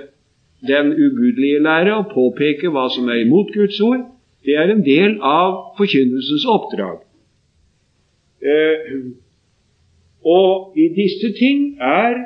den 0.61 0.93
ugudelige 0.93 1.59
lære 1.59 1.95
og 1.97 2.11
påpeke 2.13 2.69
hva 2.69 2.87
som 2.93 3.09
er 3.09 3.23
imot 3.25 3.49
Guds 3.53 3.79
ord. 3.81 4.12
Det 4.43 4.55
er 4.59 4.71
en 4.71 4.83
del 4.85 5.17
av 5.23 5.75
forkynnelsens 5.77 6.45
oppdrag. 6.51 7.01
Eh, 8.43 8.95
og 10.23 10.77
i 10.79 10.89
disse 10.95 11.31
ting 11.37 11.77
er 11.79 12.17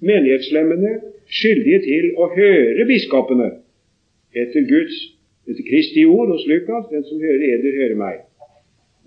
menighetslemmene 0.00 0.94
skyldige 1.30 1.80
til 1.86 2.10
å 2.18 2.30
høre 2.34 2.86
biskopene 2.88 3.50
etter 4.30 4.66
Guds, 4.66 4.98
etter 5.50 5.66
Kristi 5.66 6.06
ord 6.06 6.30
hos 6.34 6.46
Lukas, 6.46 6.86
den 6.90 7.02
som 7.06 7.22
hører 7.22 7.46
eder, 7.54 7.78
hører 7.82 7.98
meg. 7.98 8.20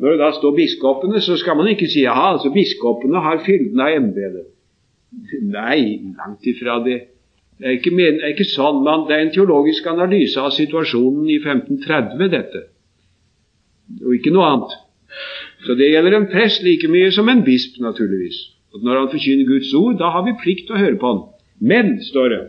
Når 0.03 0.15
det 0.15 0.19
da 0.19 0.31
står 0.35 0.55
biskopene, 0.57 1.21
så 1.21 1.37
skal 1.39 1.55
man 1.59 1.69
ikke 1.71 1.87
si 1.87 2.03
ja, 2.03 2.15
altså 2.33 2.51
biskopene 2.51 3.21
har 3.23 3.43
fylden 3.45 3.79
av 3.79 3.95
embetet. 3.95 4.49
Nei, 5.45 6.01
langt 6.17 6.47
ifra 6.49 6.79
det. 6.83 6.99
Det 7.59 7.67
er 7.69 7.75
ikke, 7.77 7.93
men, 7.95 8.19
er 8.21 8.33
ikke 8.33 8.47
sånn, 8.49 8.81
men 8.85 9.05
det 9.07 9.15
er 9.15 9.25
en 9.27 9.33
teologisk 9.35 9.85
analyse 9.91 10.41
av 10.41 10.55
situasjonen 10.55 11.27
i 11.29 11.37
1530, 11.41 12.31
dette. 12.33 12.63
Og 14.01 14.17
ikke 14.17 14.33
noe 14.33 14.49
annet. 14.49 14.73
Så 15.63 15.77
det 15.79 15.91
gjelder 15.91 16.17
en 16.17 16.31
prest 16.31 16.63
like 16.65 16.89
mye 16.91 17.11
som 17.13 17.29
en 17.31 17.43
bisp, 17.45 17.77
naturligvis. 17.83 18.39
Og 18.73 18.83
når 18.83 18.99
han 18.99 19.13
forkynner 19.13 19.47
Guds 19.47 19.71
ord, 19.77 19.95
da 20.01 20.09
har 20.15 20.25
vi 20.25 20.35
plikt 20.41 20.67
til 20.67 20.75
å 20.75 20.81
høre 20.81 20.99
på 20.99 21.11
han. 21.11 21.23
Men, 21.63 21.95
står 22.03 22.33
det, 22.33 22.43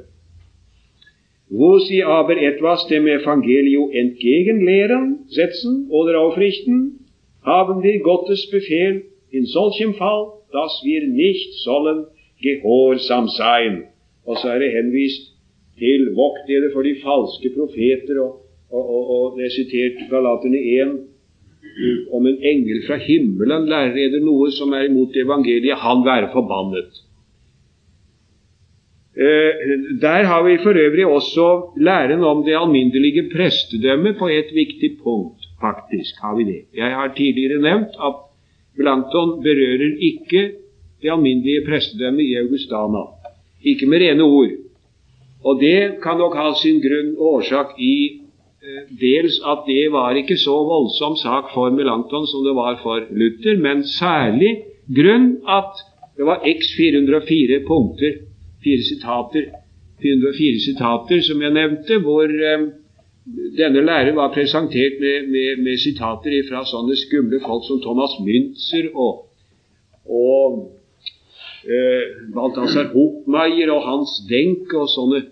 wo 1.54 1.78
sie 1.78 2.02
aber 2.02 2.40
etwas 2.40 2.86
dem 2.90 3.06
Evangelio 3.06 3.90
entgegenlehren, 3.92 5.26
setzen 5.28 5.86
oder 5.90 6.18
aufrichten, 6.18 7.06
haben 7.44 7.82
wir 7.82 8.00
Gottes 8.00 8.48
Befehl 8.50 9.04
in 9.30 9.46
solchem 9.46 9.94
Fall, 9.94 10.32
dass 10.50 10.80
wir 10.82 11.06
nicht 11.06 11.52
sollen 11.62 12.06
gehorsam 12.40 13.28
sein. 13.28 13.84
Og 14.26 14.38
så 14.40 14.54
er 14.54 14.62
det 14.62 14.74
henvist 14.74 15.30
til 15.78 16.10
vokt 16.16 16.46
dere 16.48 16.70
for 16.72 16.86
de 16.86 16.94
falske 17.02 17.50
profeter, 17.56 18.20
og, 18.22 18.44
og, 18.70 18.84
og, 18.84 19.10
og 19.14 19.38
det 19.38 19.48
er 19.48 19.56
sitert 19.56 20.04
Galaterne 20.10 20.60
1 20.60 20.94
om 22.14 22.26
en 22.28 22.36
engel 22.38 22.84
fra 22.86 23.00
himmelen 23.02 23.66
lærer 23.70 23.96
eder 23.98 24.22
noe 24.22 24.50
som 24.54 24.72
er 24.76 24.86
imot 24.86 25.16
evangeliet, 25.18 25.80
han 25.80 26.04
være 26.06 26.30
forbannet. 26.32 27.00
Eh, 29.14 29.64
der 30.02 30.28
har 30.30 30.42
vi 30.46 30.58
for 30.62 30.74
øvrig 30.84 31.06
også 31.06 31.48
læren 31.78 32.22
om 32.24 32.44
det 32.46 32.56
alminnelige 32.58 33.28
prestedømmet 33.34 34.16
på 34.18 34.28
et 34.28 34.50
viktig 34.54 34.90
punkt 35.02 35.44
faktisk 35.60 36.14
har 36.22 36.36
vi 36.38 36.44
det. 36.44 36.62
Jeg 36.76 36.90
har 36.98 37.14
tidligere 37.16 37.62
nevnt 37.62 37.94
at 38.08 38.16
Blankton 38.78 39.30
berører 39.46 39.92
ikke 40.10 40.42
det 41.02 41.10
alminnelige 41.14 41.66
prestedømmet 41.68 42.24
i 42.30 42.34
Augustana. 42.42 43.04
Ikke 43.64 43.88
med 43.88 44.04
rene 44.04 44.22
ord. 44.22 44.52
Og 45.44 45.60
det 45.60 46.00
kan 46.02 46.20
nok 46.20 46.36
ha 46.36 46.52
sin 46.60 46.80
grunn 46.84 47.14
og 47.16 47.40
årsak 47.40 47.74
i 47.80 47.96
eh, 48.64 48.84
dels 49.00 49.40
at 49.44 49.64
det 49.68 49.90
var 49.92 50.16
ikke 50.16 50.36
så 50.40 50.54
voldsom 50.68 51.16
sak 51.20 51.50
for 51.54 51.72
Melanchthon 51.72 52.28
som 52.30 52.44
det 52.46 52.54
var 52.56 52.78
for 52.82 53.04
Luther, 53.10 53.58
men 53.60 53.84
særlig 53.84 54.54
grunn 54.96 55.28
at 55.48 55.84
det 56.16 56.28
var 56.28 56.44
x 56.46 56.72
404 56.76 57.60
punkter, 57.66 58.22
fire 58.64 58.86
sitater, 58.88 59.50
404 60.02 60.64
sitater 60.64 61.20
som 61.28 61.42
jeg 61.42 61.56
nevnte, 61.58 61.98
hvor 62.06 62.24
eh, 62.24 62.68
denne 63.58 63.84
læren 63.84 64.16
var 64.16 64.32
presentert 64.32 65.00
med, 65.00 65.28
med, 65.34 65.62
med, 65.64 65.76
sitater 65.80 66.40
fra 66.48 66.64
sånne 66.68 66.96
skumle 67.00 67.40
folk 67.44 67.64
som 67.68 67.80
Thomas 67.84 68.16
Münzer 68.20 68.90
og, 68.94 69.24
og 70.04 70.58
eh, 71.66 72.30
Balthazar 72.34 72.90
Hochmeier 72.92 73.72
og 73.74 73.84
Hans 73.88 74.16
Denk 74.30 74.72
og 74.74 74.88
sånne, 74.92 75.24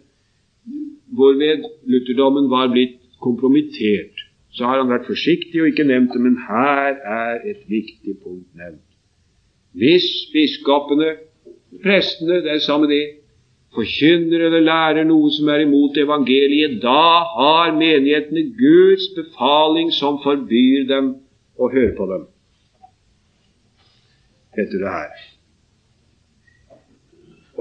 hvorved 1.13 1.67
lutherdommen 1.93 2.49
var 2.51 2.73
blitt 2.73 2.99
kompromittert. 3.23 4.29
Så 4.53 4.69
har 4.69 4.83
han 4.83 4.93
vært 4.93 5.09
forsiktig 5.09 5.63
og 5.63 5.71
ikke 5.71 5.89
nevnt 5.89 6.13
det, 6.13 6.21
men 6.21 6.39
her 6.49 6.99
er 6.99 7.45
et 7.49 7.63
viktig 7.69 8.19
punkt 8.21 8.49
nevnt. 8.59 8.85
Hvis 9.73 10.09
biskopene, 10.33 11.15
prestene, 11.85 12.43
det 12.45 12.53
er 12.53 12.65
samme 12.65 12.89
det, 12.91 13.05
forkynner 13.73 14.47
eller 14.49 14.65
lærer 14.67 15.07
noe 15.09 15.31
som 15.33 15.49
er 15.49 15.65
imot 15.65 15.97
evangeliet, 15.97 16.77
da 16.83 17.25
har 17.37 17.73
menighetene 17.79 18.51
Guds 18.59 19.09
befaling 19.17 19.93
som 19.97 20.21
forbyr 20.25 20.85
dem 20.91 21.15
å 21.57 21.71
høre 21.73 21.95
på 21.97 22.09
dem. 22.11 22.27
Etter 24.53 24.83
det 24.83 24.93
her. 24.93 25.23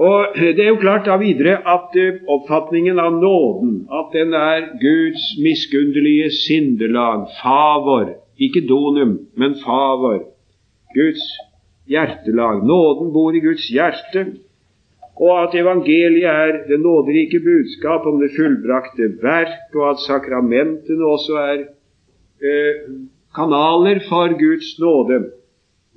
Og 0.02 0.34
Det 0.34 0.64
er 0.64 0.72
jo 0.72 0.80
klart 0.82 1.06
da 1.06 1.16
videre 1.20 1.60
at 1.74 1.94
uh, 1.94 2.18
oppfatningen 2.34 2.98
av 2.98 3.12
nåden, 3.22 3.74
at 3.98 4.14
den 4.16 4.34
er 4.34 4.64
Guds 4.80 5.26
miskunnelige 5.44 6.30
sindelag, 6.42 7.28
favor, 7.42 8.08
ikke 8.38 8.64
donum, 8.66 9.12
men 9.38 9.54
favor, 9.62 10.18
Guds 10.96 11.22
hjertelag. 11.86 12.64
Nåden 12.66 13.12
bor 13.14 13.36
i 13.36 13.44
Guds 13.44 13.68
hjerte, 13.70 14.24
og 15.22 15.32
at 15.44 15.54
evangeliet 15.60 16.26
er 16.26 16.52
det 16.68 16.80
nåderike 16.80 17.38
budskap 17.44 18.06
om 18.08 18.18
det 18.22 18.34
fullbrakte 18.36 19.12
verk, 19.22 19.74
og 19.76 19.90
at 19.92 20.06
sakramentene 20.08 21.10
også 21.14 21.38
er 21.46 21.58
eh, 22.42 22.86
kanaler 23.36 24.02
for 24.08 24.34
Guds 24.40 24.78
nåde. 24.82 25.20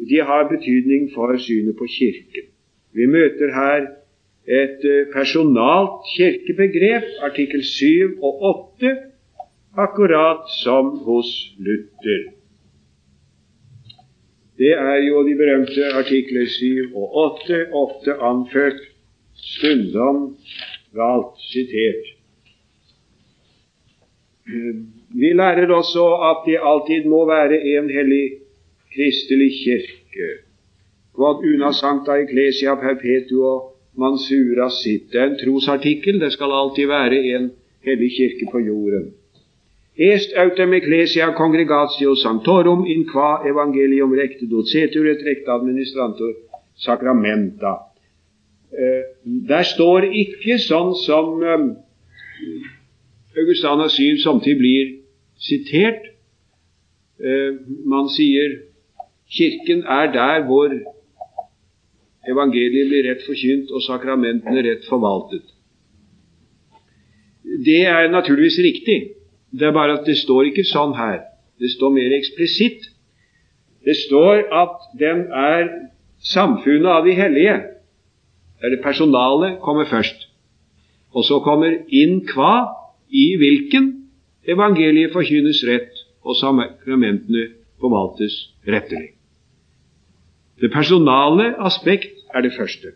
De 0.10 0.20
har 0.30 0.52
betydning 0.52 1.10
for 1.16 1.38
synet 1.40 1.80
på 1.80 1.88
Kirken. 1.98 2.52
Vi 2.96 3.06
møter 3.12 3.52
her 3.56 3.88
et 4.46 4.86
eh, 4.86 5.08
personalt 5.14 6.06
kirkebegrep, 6.14 7.08
artikkel 7.28 7.64
7 7.64 8.22
og 8.24 8.44
8, 8.82 8.96
akkurat 9.78 10.48
som 10.62 10.96
hos 11.08 11.32
Luther. 11.60 12.32
Det 14.58 14.72
er 14.72 15.00
jo 15.04 15.24
de 15.28 15.36
berømte 15.36 15.90
artikler 16.00 16.48
7 16.48 16.96
og 16.96 17.16
8, 17.26 17.58
ofte 17.76 18.16
anført 18.24 18.80
stundom 19.36 20.38
galt 20.96 21.42
sitert. 21.52 22.12
Vi 25.16 25.34
lærer 25.36 25.74
også 25.74 26.06
at 26.30 26.48
det 26.48 26.60
alltid 26.62 27.10
må 27.12 27.26
være 27.28 27.60
en 27.76 27.90
hellig 27.90 28.26
kristelig 28.96 29.52
kirke. 29.64 30.45
Quod 31.16 31.46
una 31.48 31.72
sancta 31.72 32.18
ecclesia 32.20 32.76
perpetua 32.76 33.72
mansura 33.96 34.70
sitt. 34.70 35.12
Det 35.12 35.22
er 35.22 35.30
en 35.30 35.38
trosartikkel. 35.40 36.20
Det 36.20 36.32
skal 36.34 36.52
alltid 36.52 36.88
være 36.88 37.22
en 37.36 37.52
hellig 37.88 38.12
kirke 38.18 38.50
på 38.52 38.60
jorden. 38.60 39.14
Est 39.96 40.34
autem 40.36 40.74
ecclesia 40.74 41.32
congregatio 41.32 42.16
sanctorum 42.20 42.84
in 42.86 43.06
qua 43.08 43.46
evangelium 43.48 44.12
recte 44.12 44.46
docetur 44.52 45.08
et 45.08 45.24
recte 45.24 45.52
administrantur 45.52 46.34
sacramenta. 46.76 47.78
Eh, 48.76 49.04
der 49.48 49.64
står 49.64 50.10
ikke 50.12 50.58
sånn 50.60 50.92
som 51.00 51.40
eh, 51.40 51.64
Augustana 53.40 53.88
7 53.88 54.20
samtidig 54.20 54.60
blir 54.60 54.92
sitert. 55.40 56.12
Eh, 57.24 57.56
man 57.88 58.12
sier 58.12 58.60
Kirken 59.32 59.82
er 59.88 60.12
der 60.12 60.44
hvor 60.46 60.76
evangeliet 62.32 62.90
blir 62.90 63.06
rett 63.10 63.24
forkynt 63.28 63.72
og 63.72 63.84
sakramentene 63.86 64.64
rett 64.66 64.88
forvaltet. 64.90 65.44
Det 67.66 67.84
er 67.88 68.10
naturligvis 68.12 68.60
riktig. 68.64 69.00
Det 69.52 69.68
er 69.68 69.76
bare 69.76 70.00
at 70.00 70.08
det 70.08 70.18
står 70.20 70.50
ikke 70.50 70.66
sånn 70.68 70.96
her. 70.98 71.22
Det 71.62 71.72
står 71.76 71.94
mer 71.96 72.16
eksplisitt. 72.18 72.90
Det 73.86 73.96
står 74.08 74.48
at 74.64 74.90
den 75.00 75.28
er 75.30 75.70
samfunnet 76.26 76.92
av 76.92 77.06
de 77.06 77.14
hellige 77.16 77.56
der 78.62 78.74
det 78.74 78.82
personale 78.84 79.56
kommer 79.62 79.86
først. 79.86 80.28
Og 81.16 81.24
så 81.28 81.40
kommer 81.44 81.78
inn 81.94 82.24
hva, 82.34 82.66
i 83.08 83.36
hvilken 83.40 83.92
evangeliet 84.50 85.14
forkynnes 85.14 85.62
rett, 85.68 86.02
og 86.26 86.36
sakramentene 86.40 87.52
forvaltes 87.80 88.36
rettelig. 88.68 89.14
Det 90.62 90.72
personale 90.74 91.52
aspekt 91.62 92.15
er 92.36 92.42
det 92.42 92.54
første. 92.58 92.92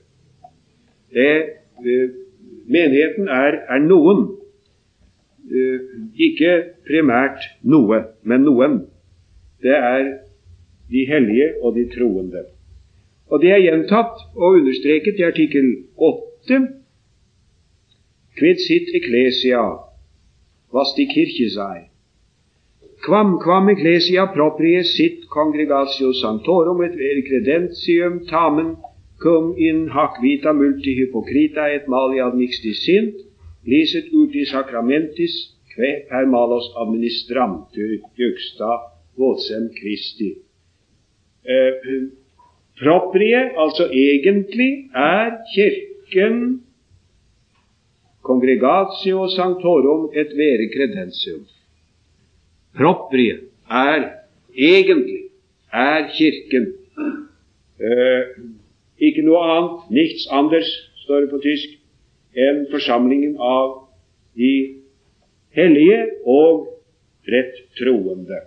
Det, 1.13 1.31
menigheten 2.67 3.27
er, 3.27 3.63
er 3.69 3.79
noen. 3.79 4.27
Uh, 5.49 5.79
ikke 6.13 6.51
primært 6.85 7.47
noe, 7.63 8.03
men 8.23 8.45
noen. 8.45 8.81
Det 9.63 9.75
er 9.75 10.09
de 10.91 11.05
hellige 11.09 11.53
og 11.63 11.75
de 11.75 11.87
troende. 11.93 12.43
Og 13.29 13.41
det 13.41 13.51
er 13.53 13.63
gjentatt 13.63 14.21
og 14.35 14.59
understreket 14.59 15.21
i 15.21 15.25
artikkel 15.25 15.71
8. 15.97 16.59
Quid 18.39 18.61
sitt 18.63 18.91
eklesia, 18.95 19.63
was 20.73 20.93
die 20.97 21.07
Kirche 21.09 21.49
sei. 21.49 21.89
Quam 23.05 23.37
quam 23.39 23.69
ecclesia 23.69 24.25
proprie 24.33 24.83
sit 24.83 25.25
congregatio 25.31 26.13
sanctorum 26.13 26.81
et 26.83 26.95
credentium 27.27 28.19
tamen 28.27 28.75
cum 29.21 29.53
in 29.57 29.87
hac 29.89 30.21
vita 30.21 30.53
multi 30.53 30.95
hypocrita 30.99 31.67
et 31.75 31.87
mali 31.87 32.19
admixti 32.19 32.73
sint, 32.73 33.15
licet 33.65 34.07
uti 34.13 34.45
sacramentis 34.45 35.33
que 35.75 36.05
per 36.09 36.25
malos 36.25 36.71
administrantur 36.83 37.99
juxta 38.15 38.71
vodsem 39.17 39.69
Christi. 39.75 40.31
Eh, 41.43 42.07
proprie, 42.79 43.41
altså 43.57 43.89
egentlig, 43.91 44.89
er 44.95 45.37
Kirken 45.53 46.61
congregatio 48.21 49.27
sanctorum 49.35 50.09
et 50.13 50.35
vere 50.37 50.69
credentium. 50.73 51.45
Proprie 52.77 53.39
er 53.69 54.09
egentlig 54.53 55.23
er 55.73 56.09
Kirken. 56.15 56.73
Eh, 57.79 58.23
ikke 58.99 59.23
noe 59.25 59.41
annet, 59.45 59.89
nichts 59.95 60.27
anders, 60.35 60.69
står 61.03 61.25
det 61.25 61.31
på 61.33 61.41
tysk, 61.43 61.75
enn 62.35 62.65
forsamlingen 62.71 63.37
av 63.41 63.75
de 64.37 64.53
hellige 65.55 65.99
og 66.29 66.67
rett 67.29 67.57
troende. 67.79 68.39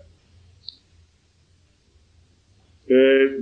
Eh, 2.93 3.37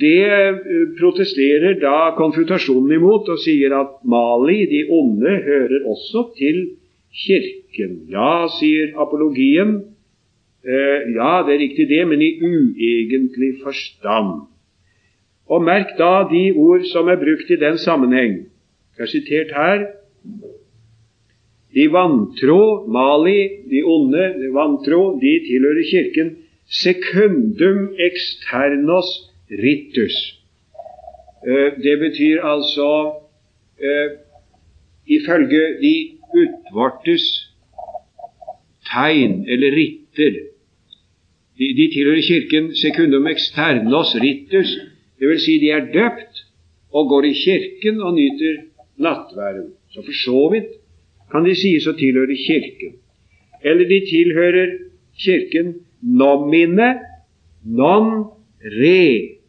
det 0.00 0.20
eh, 0.30 0.60
protesterer 0.98 1.76
da 1.82 2.14
konfrontasjonen 2.18 2.94
imot 2.96 3.28
og 3.32 3.40
sier 3.42 3.74
at 3.76 3.98
Mali, 4.06 4.64
de 4.70 4.84
onde, 4.94 5.34
hører 5.44 5.88
også 5.90 6.28
til 6.38 6.62
Kirken. 7.24 8.04
Ja, 8.10 8.46
sier 8.54 8.94
apologien, 9.02 9.76
eh, 10.64 11.10
ja, 11.14 11.42
det 11.46 11.56
er 11.56 11.62
riktig 11.66 11.88
det, 11.90 12.02
men 12.08 12.22
i 12.22 12.32
uegentlig 12.40 13.58
forstand. 13.62 14.46
Og 15.48 15.64
merk 15.64 15.96
da 15.98 16.24
de 16.30 16.52
ord 16.56 16.86
som 16.92 17.08
er 17.08 17.20
brukt 17.20 17.50
i 17.50 17.60
den 17.60 17.78
sammenheng. 17.78 18.38
Jeg 18.96 19.02
har 19.02 19.10
sitert 19.10 19.52
her. 19.52 19.86
De 21.74 21.88
vantro, 21.90 22.86
Mali, 22.86 23.66
de 23.70 23.82
onde, 23.82 24.24
de 24.40 24.48
vantro, 24.54 25.18
de 25.20 25.32
tilhører 25.48 25.84
Kirken 25.90 26.36
secundum 26.70 27.94
externos 27.98 29.10
ritus. 29.50 30.14
Eh, 31.46 31.70
det 31.82 31.98
betyr 31.98 32.40
altså 32.40 32.88
uh, 33.84 34.10
ifølge 35.06 35.64
de 35.82 35.94
utvortes 36.34 37.24
tegn 38.88 39.44
eller 39.48 39.76
ritter. 39.76 40.40
De, 41.58 41.66
de 41.78 41.90
tilhører 41.92 42.22
Kirken 42.22 42.72
secundum 42.76 43.26
externos 43.26 44.14
ritus, 44.22 44.78
dvs. 45.20 45.44
Si 45.44 45.58
de 45.62 45.70
er 45.74 45.90
døpt 45.94 46.44
og 46.94 47.08
går 47.08 47.28
i 47.30 47.34
kirken 47.44 48.00
og 48.02 48.14
nyter 48.14 48.62
nattværen. 48.96 49.72
Så 49.90 50.02
for 50.02 50.12
så 50.24 50.48
vidt 50.52 50.72
kan 51.32 51.46
de 51.46 51.54
sies 51.58 51.86
å 51.90 51.96
tilhøre 51.98 52.36
Kirken. 52.38 52.98
Eller 53.64 53.88
de 53.90 54.00
tilhører 54.06 54.76
Kirken 55.18 55.74
nomine 56.02 56.90
non 57.64 58.10
re. 58.78 59.40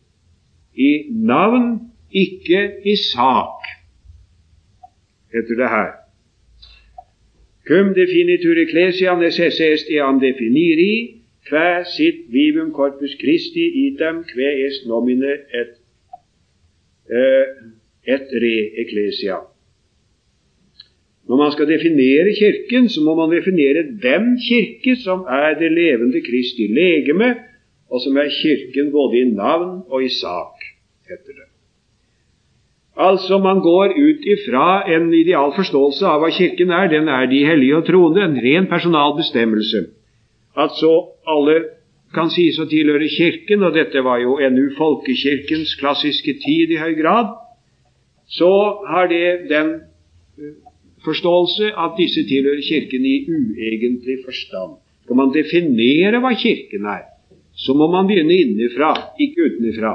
I 0.76 0.92
navn, 1.10 1.92
ikke 2.12 2.62
i 2.84 2.96
sak, 3.00 3.68
heter 5.32 5.60
det 5.62 5.70
her. 5.72 5.92
Cum 7.66 7.94
definitur 7.96 8.60
ecclesia 8.60 9.16
necesse 9.16 9.70
est 9.74 9.90
eam 9.90 10.20
definiri, 10.20 11.15
Kvæ 11.50 11.84
sitt 11.96 12.20
vivum 12.34 12.72
corpus 12.74 13.14
Christi 13.22 13.66
idem 13.88 14.24
kve 14.32 14.48
est 14.68 14.88
nomine 14.88 15.34
et, 15.60 15.74
uh, 17.10 17.48
et 18.14 18.28
re 18.44 18.56
ecclesia. 18.82 19.38
Når 21.28 21.38
man 21.38 21.52
skal 21.52 21.68
definere 21.68 22.34
Kirken, 22.40 22.90
så 22.90 23.02
må 23.02 23.16
man 23.16 23.38
definere 23.38 23.82
den 24.08 24.26
kirke 24.48 24.96
som 25.06 25.20
er 25.30 25.58
det 25.60 25.72
levende 25.72 26.22
Kristi 26.22 26.68
legeme, 26.68 27.36
og 27.90 28.02
som 28.02 28.18
er 28.18 28.30
Kirken 28.42 28.92
både 28.92 29.22
i 29.22 29.26
navn 29.30 29.82
og 29.90 30.04
i 30.04 30.10
sak, 30.10 30.66
heter 31.10 31.34
det. 31.40 31.50
Altså, 32.98 33.38
man 33.38 33.60
går 33.60 33.86
ut 33.86 34.22
ifra 34.36 34.68
en 34.96 35.14
ideal 35.14 35.52
forståelse 35.56 36.06
av 36.08 36.22
hva 36.22 36.30
Kirken 36.32 36.72
er. 36.72 36.88
Den 36.88 37.10
er 37.12 37.26
de 37.28 37.42
hellige 37.46 37.78
og 37.78 37.86
troende, 37.90 38.24
en 38.24 38.38
ren 38.46 38.70
personalbestemmelse. 38.72 39.82
At 40.56 40.78
så 40.80 40.92
alle 41.28 41.58
kan 42.16 42.30
sies 42.32 42.58
å 42.62 42.68
tilhøre 42.72 43.10
Kirken, 43.12 43.64
og 43.68 43.76
dette 43.76 44.04
var 44.06 44.22
jo 44.24 44.38
ennå 44.44 44.70
folkekirkens 44.78 45.76
klassiske 45.82 46.38
tid 46.44 46.72
i 46.72 46.80
høy 46.80 46.94
grad, 47.00 47.34
så 48.32 48.52
har 48.88 49.10
det 49.12 49.50
den 49.52 49.74
eh, 50.40 50.56
forståelse 51.06 51.74
at 51.76 52.00
disse 52.00 52.24
tilhører 52.30 52.64
Kirken 52.66 53.06
i 53.06 53.18
uegentlig 53.28 54.22
forstand. 54.26 54.80
Skal 55.06 55.20
man 55.20 55.34
definere 55.36 56.22
hva 56.24 56.32
Kirken 56.40 56.88
er, 56.90 57.04
så 57.54 57.76
må 57.78 57.90
man 57.92 58.08
begynne 58.10 58.40
innenfra, 58.40 58.94
ikke 59.22 59.50
utenfra. 59.52 59.94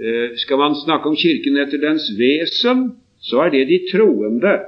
Eh, 0.00 0.36
skal 0.42 0.60
man 0.60 0.76
snakke 0.82 1.08
om 1.08 1.16
Kirken 1.16 1.60
etter 1.62 1.80
dens 1.80 2.10
vesen, 2.18 2.90
så 3.20 3.46
er 3.46 3.54
det 3.54 3.66
de 3.70 3.80
troende. 3.92 4.58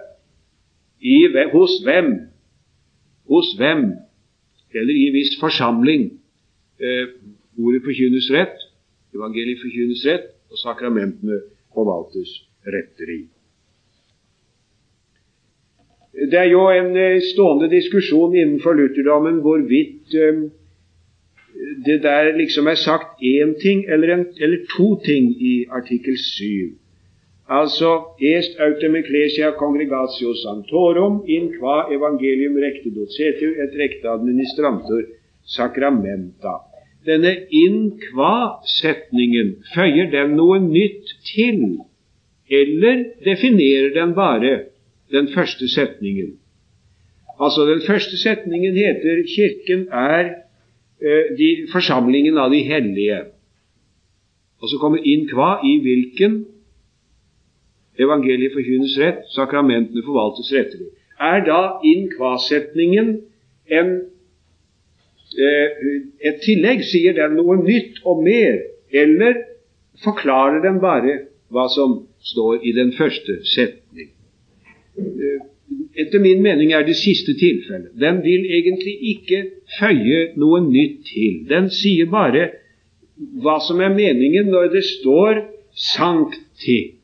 I, 1.02 1.26
hos 1.50 1.80
hvem? 1.82 2.12
Hos 3.26 3.56
hvem 3.58 3.88
eller 4.74 4.94
i 4.94 5.06
en 5.08 5.16
viss 5.16 5.36
forsamling. 5.40 6.08
Eh, 6.80 7.06
ordet 7.58 7.82
forkynnes 7.84 8.30
rett, 8.34 8.58
evangeliet 9.14 9.60
forkynnes 9.62 10.06
rett, 10.08 10.32
og 10.52 10.60
sakramentene 10.60 11.38
forvaltes 11.74 12.32
retteri. 12.66 13.22
Det 16.12 16.38
er 16.38 16.50
jo 16.52 16.66
en 16.68 16.96
eh, 16.96 17.22
stående 17.32 17.70
diskusjon 17.72 18.34
innenfor 18.36 18.76
lutherdommen 18.76 19.40
hvorvidt 19.44 20.12
eh, 20.16 20.42
det 21.86 22.02
der 22.02 22.36
liksom 22.36 22.66
er 22.66 22.74
sagt 22.80 23.22
én 23.22 23.54
ting 23.62 23.84
eller, 23.88 24.14
en, 24.14 24.26
eller 24.40 24.64
to 24.76 25.00
ting 25.04 25.32
i 25.40 25.64
artikkel 25.70 26.16
7. 26.18 26.81
Altså 27.52 28.16
est 28.18 28.56
autem 28.64 28.94
ecclesia 28.96 29.50
congregatio 29.60 30.32
santorum 30.40 31.22
in 31.26 31.50
qua 31.58 31.88
evangelium 31.92 32.54
recte 32.56 32.90
docetur 32.96 33.58
et 33.64 33.74
recte 33.76 34.08
administrantur 34.08 35.02
sacramenta. 35.44 36.54
Denne 37.04 37.32
in 37.50 37.98
qua-setningen, 38.00 39.56
føyer 39.74 40.08
den 40.14 40.36
noe 40.38 40.60
nytt 40.62 41.10
til, 41.28 41.82
eller 42.48 43.02
definerer 43.26 43.90
den 43.98 44.14
bare 44.16 44.52
den 45.12 45.28
første 45.34 45.68
setningen? 45.68 46.38
Altså, 47.40 47.66
Den 47.66 47.82
første 47.86 48.16
setningen 48.16 48.74
heter 48.76 49.22
'Kirken 49.26 49.88
er 49.90 50.24
eh, 51.02 51.36
de, 51.38 51.66
forsamlingen 51.72 52.38
av 52.38 52.50
de 52.50 52.62
hellige'. 52.62 53.26
Og 54.62 54.68
så 54.68 54.78
kommer 54.78 54.98
in 55.04 55.28
qua 55.28 55.58
i 55.66 55.80
hvilken 55.82 56.46
evangeliet 58.02 58.54
forkynnes 58.56 58.96
rett, 59.00 59.22
sakramentene 59.34 60.04
forvaltes 60.06 60.50
rettelig. 60.54 60.90
Er 61.20 61.44
da 61.46 61.60
innkvasetningen 61.86 63.12
en, 63.78 63.92
eh, 65.38 65.68
et 66.28 66.40
tillegg? 66.42 66.82
Sier 66.84 67.14
den 67.14 67.36
noe 67.38 67.56
nytt 67.62 68.02
og 68.04 68.24
mer? 68.24 68.58
Eller 68.92 69.34
forklarer 70.04 70.62
den 70.62 70.80
bare 70.80 71.18
hva 71.52 71.68
som 71.68 72.06
står 72.20 72.64
i 72.64 72.72
den 72.72 72.92
første 72.92 73.38
setning? 73.44 74.10
Eh, 74.98 75.40
etter 75.96 76.20
min 76.20 76.42
mening 76.42 76.72
er 76.72 76.84
det 76.86 76.96
siste 76.96 77.34
tilfellet. 77.38 77.92
Den 78.00 78.22
vil 78.24 78.44
egentlig 78.48 78.96
ikke 79.12 79.44
føye 79.78 80.32
noe 80.36 80.60
nytt 80.64 81.04
til. 81.12 81.42
Den 81.48 81.70
sier 81.70 82.08
bare 82.12 82.48
hva 83.42 83.58
som 83.64 83.80
er 83.80 83.92
meningen 83.94 84.50
når 84.50 84.72
det 84.72 84.84
står 84.84 85.44
'sankti'. 85.72 87.01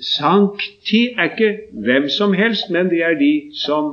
Sankti 0.00 1.02
er 1.16 1.30
ikke 1.30 1.50
hvem 1.72 2.08
som 2.08 2.32
helst, 2.32 2.70
men 2.70 2.88
det 2.90 3.02
er 3.04 3.18
de 3.18 3.50
som 3.64 3.90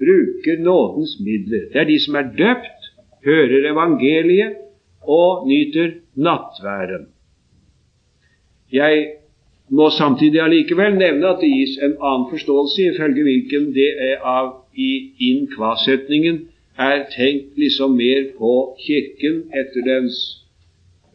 bruker 0.00 0.58
nådens 0.64 1.16
midler. 1.20 1.68
Det 1.72 1.80
er 1.80 1.84
de 1.84 1.98
som 2.04 2.14
er 2.14 2.28
døpt, 2.38 2.82
hører 3.24 3.70
evangeliet 3.72 4.56
og 5.02 5.48
nyter 5.48 5.90
nattværen. 6.14 7.06
Jeg 8.72 9.08
må 9.70 9.90
samtidig 9.90 10.40
allikevel 10.40 10.96
nevne 10.98 11.28
at 11.28 11.40
det 11.40 11.50
gis 11.50 11.76
en 11.78 11.96
annen 12.02 12.30
forståelse, 12.30 12.82
ifølge 12.82 13.22
hvilken 13.22 13.74
det 13.74 13.90
er 13.98 14.24
av 14.24 14.52
i 14.74 15.12
innkvasetningen 15.30 16.40
er 16.78 17.04
tenkt 17.12 17.58
liksom 17.58 17.96
mer 17.96 18.30
på 18.38 18.52
Kirken 18.86 19.42
etter 19.60 19.84
dens 19.86 20.16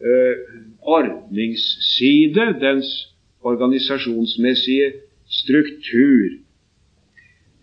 ø, 0.00 0.34
ordningsside, 0.82 2.46
dens 2.60 3.15
organisasjonsmessige 3.50 4.92
struktur. 5.40 6.38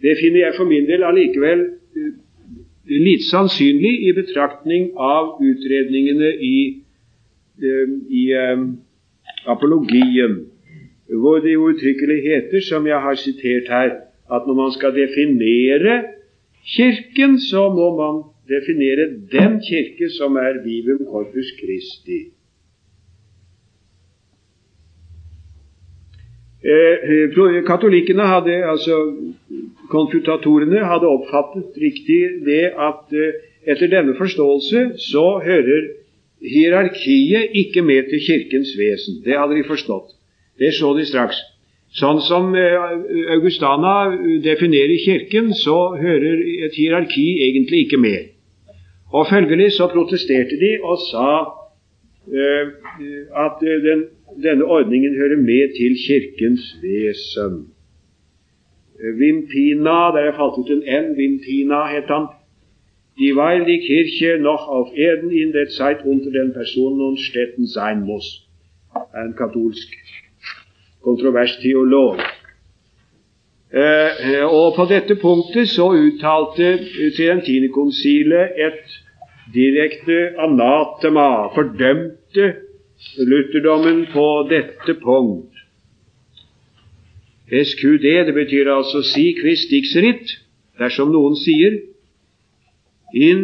Det 0.03 0.17
finner 0.19 0.39
jeg 0.45 0.57
for 0.57 0.67
min 0.69 0.87
del 0.89 1.05
allikevel 1.07 1.65
eh, 1.67 2.13
litt 2.91 3.23
sannsynlig 3.29 3.93
i 4.09 4.15
betraktning 4.15 4.89
av 4.99 5.37
utredningene 5.39 6.33
i, 6.43 6.57
i 8.11 8.23
apologien, 9.47 10.41
hvor 11.07 11.39
det 11.39 11.53
uttrykkelig 11.55 12.19
heter, 12.25 12.65
som 12.67 12.87
jeg 12.89 12.99
har 13.05 13.15
sitert 13.21 13.71
her, 13.71 13.93
at 14.27 14.49
når 14.49 14.57
man 14.57 14.75
skal 14.75 14.91
definere 14.97 16.01
Kirken, 16.63 17.39
så 17.39 17.69
må 17.69 17.87
man 17.95 18.23
definere 18.47 19.05
den 19.31 19.59
kirke 19.67 20.09
som 20.09 20.35
er 20.35 20.63
Bibel 20.63 20.97
Corpus 21.11 21.49
Christi. 21.59 22.19
Eh, 26.63 27.63
katolikkene 27.67 28.23
hadde, 28.23 28.53
altså 28.63 28.95
konfutatorene, 29.91 30.79
hadde 30.87 31.09
oppfattet 31.11 31.75
riktig 31.75 32.21
det 32.45 32.69
at 32.71 33.11
eh, 33.11 33.41
etter 33.67 33.91
denne 33.91 34.15
forståelse 34.15 34.83
så 35.11 35.25
hører 35.43 35.89
hierarkiet 36.39 37.51
ikke 37.59 37.83
med 37.83 38.07
til 38.07 38.23
Kirkens 38.23 38.71
vesen. 38.79 39.19
Det 39.25 39.35
hadde 39.35 39.57
de 39.59 39.65
forstått. 39.67 40.15
Det 40.59 40.71
så 40.77 40.93
de 40.95 41.03
straks. 41.07 41.41
Sånn 41.99 42.23
som 42.23 42.55
eh, 42.55 42.79
Augustana 43.35 44.13
definerer 44.47 44.95
Kirken, 45.03 45.51
så 45.51 45.97
hører 45.99 46.45
et 46.63 46.79
hierarki 46.79 47.27
egentlig 47.49 47.89
ikke 47.89 47.99
med. 47.99 48.31
Og 49.11 49.27
Følgelig 49.27 49.73
så 49.75 49.91
protesterte 49.91 50.55
de 50.63 50.77
og 50.79 50.95
sa 51.11 51.27
at 52.23 53.59
den, 53.59 54.05
denne 54.43 54.65
ordningen 54.65 55.15
hører 55.15 55.37
med 55.37 55.75
til 55.77 55.93
Kirkens 56.05 56.77
vesen. 56.81 57.67
Vimpina, 59.19 59.99
der 60.15 60.23
er 60.29 60.35
falt 60.37 60.57
ut 60.61 60.71
en 60.71 60.83
N, 61.03 61.17
Vimpina 61.17 61.81
het 61.95 62.07
han. 62.07 62.27
Die 63.17 63.35
weil 63.35 63.65
die 63.65 63.79
Kirche 63.79 64.39
noch 64.39 64.67
auf 64.67 64.89
Erden 64.95 65.31
in 65.31 65.51
der 65.51 65.67
Zeit 65.67 66.05
unter 66.05 66.31
den 66.31 66.53
Personen 66.53 67.01
und 67.01 67.19
Städten 67.19 67.65
sein 67.65 68.01
muss. 68.01 68.47
En 69.13 69.33
katolsk 69.37 69.89
kontrovers 71.01 71.57
teolog. 71.57 72.17
Eh, 73.73 74.45
og 74.45 74.75
På 74.75 74.85
dette 74.85 75.15
punktet 75.15 75.69
så 75.69 75.87
uttalte 75.91 76.77
Trientinekonsilet 77.17 78.49
et 78.67 78.99
direkte 79.53 80.17
anatema, 80.37 81.47
fordømte 81.55 82.53
lutherdommen 83.17 84.05
på 84.13 84.47
dette 84.49 84.93
punkt. 85.01 85.49
SQD, 87.63 88.05
det 88.25 88.33
betyr 88.33 88.71
altså 88.73 89.03
si 89.05 89.33
kvistiksritt, 89.41 90.39
dersom 90.79 91.11
noen 91.13 91.35
sier. 91.37 91.81
In 93.13 93.43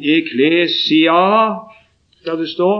ecclesia, 0.00 1.20
skal 2.20 2.40
det 2.40 2.48
stå, 2.54 2.72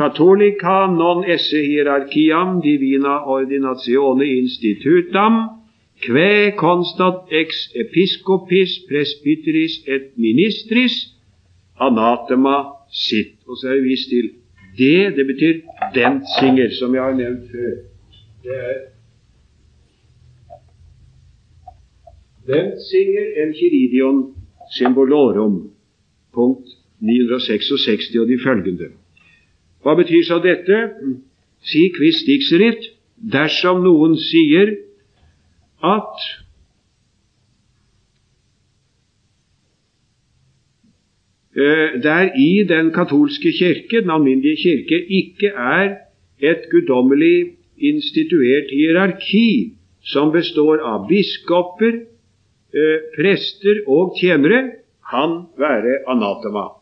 Catholica 0.00 0.86
non 0.86 1.24
esse 1.24 1.58
hierarchiam 1.66 2.60
divina 2.60 3.24
ordinatione 3.26 4.24
institutam, 4.38 5.60
que 6.00 6.52
constat 6.56 7.26
ex 7.40 7.66
episcopis 7.74 8.78
presbyteris 8.88 9.82
et 9.86 10.16
ministris 10.16 10.94
anatema 11.76 12.56
sitt. 12.88 13.39
Og 13.50 13.58
så 13.58 13.68
er 13.68 13.80
det 13.80 13.84
vist 13.84 14.08
til 14.08 14.30
det. 14.78 15.16
Det 15.16 15.26
betyr 15.26 15.54
dentsinger, 15.94 16.70
som 16.78 16.94
jeg 16.94 17.02
har 17.02 17.16
nevnt 17.18 17.50
før. 17.50 17.74
Det 18.44 18.56
er 18.56 18.78
Dentzinger 22.50 23.26
en 23.42 23.52
kiridion 23.54 24.34
symbolorum, 24.76 25.70
punkt 26.34 26.68
966 27.00 28.16
og 28.20 28.28
de 28.28 28.38
følgende. 28.44 28.88
Hva 29.82 29.94
betyr 29.94 30.24
så 30.24 30.38
dette? 30.42 30.78
Si 31.62 31.88
quis 31.96 32.22
dixerit 32.26 32.88
dersom 33.32 33.82
noen 33.84 34.16
sier 34.16 34.72
at 35.84 36.24
eh, 41.56 42.02
der 42.02 42.30
i 42.38 42.64
den 42.68 42.92
katolske 42.92 43.52
kirke, 43.52 44.02
den 44.02 44.10
alminnelige 44.10 44.56
kirke, 44.56 45.04
ikke 45.06 45.52
er 45.56 45.96
et 46.40 46.68
guddommelig 46.70 47.56
instituert 47.78 48.70
hierarki 48.70 49.76
som 50.04 50.32
består 50.32 50.80
av 50.84 51.08
biskoper, 51.08 52.04
eh, 52.74 52.98
prester 53.16 53.82
og 53.86 54.16
tjenere, 54.20 54.70
kan 55.10 55.46
være 55.58 56.04
anatema. 56.08 56.80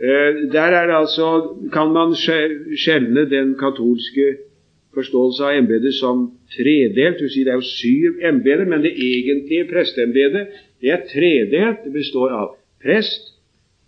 Eh, 0.00 0.52
der 0.52 0.70
er 0.78 0.86
det 0.86 0.96
altså, 0.96 1.56
kan 1.72 1.92
man 1.92 2.14
skjelne 2.14 3.30
den 3.30 3.54
katolske 3.58 4.36
forståelse 4.94 5.44
av 5.44 5.56
embetet 5.56 5.94
som 5.94 6.30
tredelt. 6.56 7.20
Du 7.20 7.28
sier 7.28 7.48
det 7.48 7.54
er 7.54 7.60
jo 7.60 7.68
syv 7.68 8.20
embeter, 8.30 8.64
men 8.68 8.84
det 8.84 8.92
egentlige 8.92 9.68
presteembetet 9.72 10.54
er 10.82 11.02
tredelt. 11.12 11.84
Det 11.84 11.92
består 11.92 12.32
av 12.36 12.54
prest, 12.82 13.32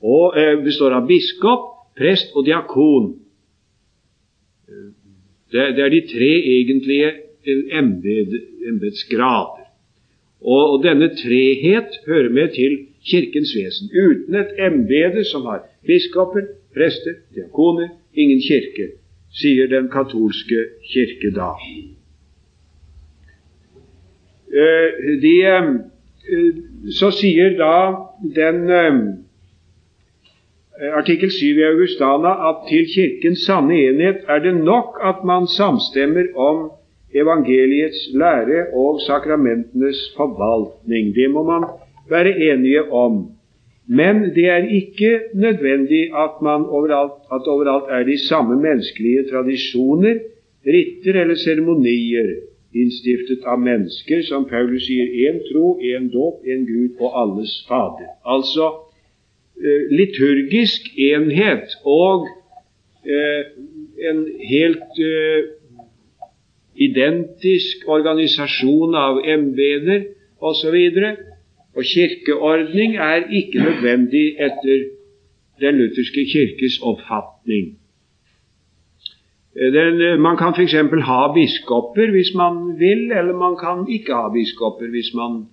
og 0.03 0.38
eh, 0.38 0.57
består 0.64 0.94
av 0.98 1.09
biskop, 1.09 1.70
prest 1.98 2.35
og 2.37 2.46
diakon. 2.46 3.14
Eh, 4.68 4.90
det, 5.53 5.70
det 5.77 5.85
er 5.85 5.94
de 5.94 6.03
tre 6.11 6.33
egentlige 6.59 7.14
embetsgrader. 8.68 9.66
Og, 10.40 10.62
og 10.72 10.83
denne 10.85 11.09
trehet 11.18 11.98
hører 12.07 12.31
med 12.31 12.55
til 12.55 12.79
Kirkens 13.09 13.55
vesen. 13.57 13.90
Uten 13.90 14.35
et 14.37 14.55
embete 14.66 15.24
som 15.24 15.46
har 15.48 15.64
biskoper, 15.87 16.46
prester, 16.74 17.22
diakoner, 17.35 17.88
ingen 18.14 18.40
kirke, 18.44 18.90
sier 19.35 19.70
den 19.70 19.88
katolske 19.92 20.66
kirke 20.92 21.31
da. 21.35 21.53
Eh, 24.48 25.09
de, 25.22 25.35
eh, 25.46 25.70
så 26.99 27.11
sier 27.14 27.55
da 27.59 27.75
den 28.37 28.71
eh, 28.71 28.99
artikkel 30.99 31.31
7 31.33 31.61
i 31.61 31.69
Augustana 31.71 32.35
at 32.51 32.67
til 32.69 32.85
Kirkens 32.93 33.47
sanne 33.47 33.79
enhet 33.88 34.29
er 34.29 34.43
det 34.45 34.55
nok 34.57 35.01
at 35.05 35.25
man 35.25 35.49
samstemmer 35.51 36.29
om 36.37 36.69
evangeliets 37.14 38.11
lære 38.14 38.67
og 38.77 39.01
sakramentenes 39.07 40.01
forvaltning. 40.17 41.14
Det 41.17 41.31
må 41.31 41.43
man 41.43 41.64
være 42.11 42.37
enige 42.53 42.85
om. 42.93 43.31
Men 43.88 44.23
det 44.37 44.45
er 44.53 44.69
ikke 44.69 45.21
nødvendig 45.35 46.03
at, 46.12 46.37
overalt, 46.45 47.25
at 47.33 47.49
overalt 47.49 47.88
er 47.88 48.03
de 48.05 48.19
samme 48.29 48.61
menneskelige 48.61 49.25
tradisjoner, 49.33 50.14
ritter 50.67 51.21
eller 51.21 51.35
seremonier 51.35 52.29
innstiftet 52.74 53.44
av 53.48 53.61
mennesker, 53.61 54.22
som 54.28 54.44
Paulus 54.48 54.85
sier 54.87 55.09
én 55.28 55.40
tro, 55.48 55.78
én 55.81 56.11
dåp, 56.12 56.44
én 56.44 56.66
Gud 56.68 57.00
og 57.00 57.14
alles 57.22 57.54
Fader. 57.68 58.11
Altså 58.24 58.68
eh, 59.57 59.88
liturgisk 59.94 60.90
enhet 61.09 61.78
og 61.85 62.28
eh, 63.09 63.54
en 64.11 64.20
helt 64.50 65.00
eh, 65.00 65.48
identisk 66.78 67.88
organisasjon 67.88 68.94
av 68.94 69.22
embeter 69.24 70.12
osv. 70.38 70.76
Og 71.78 71.85
kirkeordning 71.85 72.96
er 72.96 73.26
ikke 73.40 73.64
nødvendig 73.64 74.37
etter 74.38 74.88
den 75.61 75.81
lutherske 75.81 76.24
kirkes 76.31 76.78
oppfatning. 76.83 77.78
Den, 79.59 80.21
man 80.23 80.37
kan 80.38 80.55
f.eks. 80.55 80.75
ha 81.07 81.23
biskoper 81.35 82.12
hvis 82.14 82.35
man 82.38 82.79
vil, 82.79 83.09
eller 83.11 83.35
man 83.35 83.57
kan 83.59 83.87
ikke 83.90 84.14
ha 84.14 84.29
biskoper 84.31 84.90
hvis 84.92 85.11
man 85.18 85.49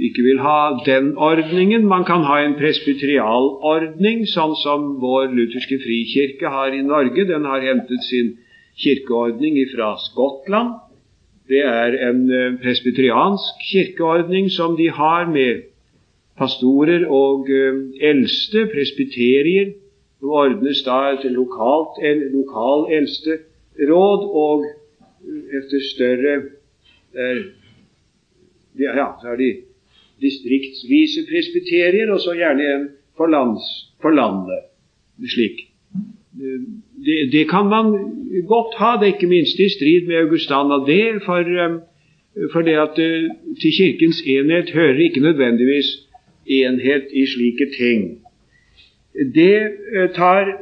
ikke 0.00 0.22
vil 0.22 0.40
ha 0.40 0.78
den 0.86 1.16
ordningen. 1.16 1.86
Man 1.86 2.04
kan 2.04 2.24
ha 2.26 2.40
en 2.42 2.56
presbyterialordning, 2.58 4.24
sånn 4.26 4.54
som 4.62 4.86
vår 5.02 5.30
lutherske 5.36 5.78
frikirke 5.84 6.50
har 6.50 6.74
i 6.74 6.82
Norge. 6.86 7.26
Den 7.28 7.44
har 7.48 7.64
hentet 7.64 8.04
sin 8.08 8.32
kirkeordning 8.80 9.60
fra 9.74 9.94
Skottland. 10.00 10.80
Det 11.48 11.60
er 11.66 11.98
en 12.08 12.24
eh, 12.30 12.56
presbyteriansk 12.62 13.66
kirkeordning 13.68 14.48
som 14.50 14.76
de 14.78 14.88
har 14.88 15.28
med 15.28 15.68
pastorer 16.38 17.04
og 17.10 17.50
eh, 17.50 17.82
eldste, 18.12 18.66
presbyterier. 18.72 19.74
Det 20.22 20.30
ordnes 20.30 20.82
da 20.86 20.98
et 21.12 21.24
lokalt, 21.34 21.98
lokal 22.30 22.86
eldste 22.94 23.38
råd, 23.90 24.22
og 24.44 24.64
eh, 24.66 25.58
etter 25.58 25.82
større 25.90 26.36
der, 27.12 28.94
ja, 28.96 29.08
så 29.20 29.34
er 29.34 29.36
de 29.36 29.50
distriktsvise 30.22 31.26
presbyterier, 31.28 32.08
og 32.08 32.22
så 32.24 32.32
gjerne 32.38 32.68
en 32.74 32.86
for, 33.18 33.28
lands, 33.28 33.66
for 34.00 34.14
landet. 34.16 34.70
Slik 35.28 35.66
det, 37.04 37.32
det, 37.32 37.48
kan 37.50 37.66
man 37.68 37.92
godt 38.48 38.78
ha. 38.80 38.96
Det 38.96 39.08
er 39.08 39.14
ikke 39.14 39.28
minst 39.28 39.58
i 39.60 39.68
strid 39.68 40.06
med 40.08 40.22
Augustana 40.24 40.78
det. 40.86 41.22
For 41.26 41.44
um, 41.66 41.80
For 42.52 42.62
det 42.64 42.72
at 42.80 42.98
eh, 42.98 43.28
til 43.60 43.72
Kirkens 43.76 44.22
enhet 44.26 44.70
hører 44.70 44.98
ikke 45.04 45.20
nødvendigvis 45.20 46.08
enhet 46.46 47.04
i 47.12 47.26
slike 47.26 47.66
ting. 47.78 48.21
Det 49.12 49.56
eh, 49.62 50.10
tar 50.16 50.54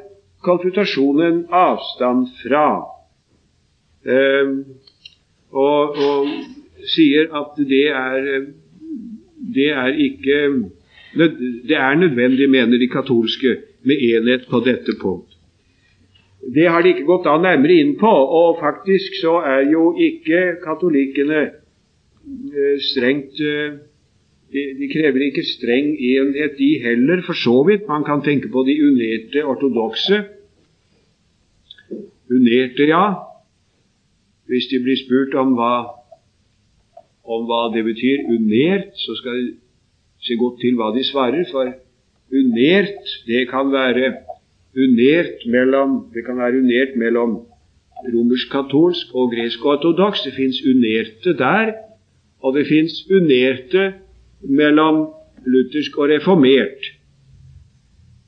konfrontasjonen 0.43 1.45
avstand 1.53 2.31
fra. 2.41 2.67
Og, 5.51 5.99
og 6.01 6.29
sier 6.89 7.29
at 7.37 7.59
det 7.69 7.87
er, 7.93 8.47
det 9.55 9.67
er 9.69 9.99
ikke 10.07 10.39
Det 11.13 11.77
er 11.77 11.95
nødvendig, 11.99 12.47
mener 12.51 12.79
de 12.79 12.89
katolske, 12.89 13.57
med 13.83 13.97
enhet 13.99 14.47
på 14.51 14.61
dette 14.65 14.95
punkt. 15.03 15.37
Det 16.55 16.69
har 16.71 16.83
de 16.83 16.93
ikke 16.95 17.09
gått 17.09 17.27
da 17.27 17.35
nærmere 17.37 17.81
inn 17.83 17.97
på, 17.99 18.11
og 18.11 18.61
faktisk 18.61 19.19
så 19.21 19.41
er 19.45 19.67
jo 19.73 19.91
ikke 19.99 20.61
katolikkene 20.63 21.41
eh, 21.51 22.77
strengt 22.81 23.43
eh, 24.53 24.73
de, 24.79 24.89
krever 24.93 25.27
ikke 25.29 25.45
streng 25.47 25.95
enhet, 25.95 26.59
de 26.59 26.71
heller, 26.83 27.23
for 27.27 27.39
så 27.39 27.57
vidt. 27.69 27.89
Man 27.89 28.05
kan 28.05 28.23
tenke 28.23 28.49
på 28.49 28.65
de 28.69 28.77
unerte 28.87 29.45
ortodokse. 29.45 30.25
Unerte, 32.31 32.87
ja. 32.91 33.07
Hvis 34.51 34.67
de 34.71 34.83
blir 34.83 34.99
spurt 34.99 35.35
om 35.39 35.55
hva, 35.59 35.75
om 37.25 37.47
hva 37.47 37.69
det 37.75 37.85
betyr, 37.87 38.27
unert, 38.31 38.91
så 38.99 39.15
skal 39.19 39.39
de 39.39 39.53
se 40.27 40.37
godt 40.41 40.61
til 40.63 40.75
hva 40.79 40.91
de 40.97 41.05
svarer. 41.07 41.47
For 41.51 41.71
unert, 42.35 43.15
det 43.27 43.47
kan 43.51 43.71
være 43.73 44.15
unert 44.77 45.47
mellom, 45.47 46.11
det 46.15 46.25
kan 46.27 46.39
være 46.39 46.63
unert 46.63 46.97
mellom 46.97 47.39
romersk-katolsk 48.11 49.15
og 49.15 49.33
gresk-ortodoks. 49.35 50.23
Det 50.27 50.35
fins 50.35 50.61
unerte 50.67 51.37
der, 51.39 51.75
og 52.43 52.55
det 52.57 52.67
fins 52.67 53.03
unerte 53.11 53.93
mellom 54.43 55.07
luthersk 55.47 55.99
og 55.99 56.11
reformert. 56.13 56.93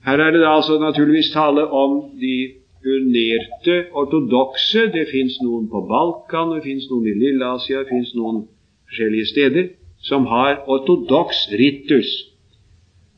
Her 0.06 0.18
er 0.18 0.34
det 0.34 0.42
da 0.42 0.56
altså 0.56 0.78
naturligvis 0.80 1.30
tale 1.32 1.66
om 1.68 2.00
de 2.20 2.36
unerte 2.82 3.76
ortodokse. 3.94 4.88
Det 4.92 5.06
fins 5.12 5.38
noen 5.44 5.68
på 5.70 5.84
Balkan, 5.86 6.56
det 6.56 6.64
fins 6.66 6.88
noen 6.90 7.06
i 7.06 7.16
Lilleasia, 7.20 7.84
det 7.84 7.92
fins 7.92 8.14
noen 8.18 8.44
forskjellige 8.90 9.30
steder 9.30 9.70
som 10.02 10.26
har 10.26 10.64
ortodoks 10.66 11.46
ritus, 11.54 12.10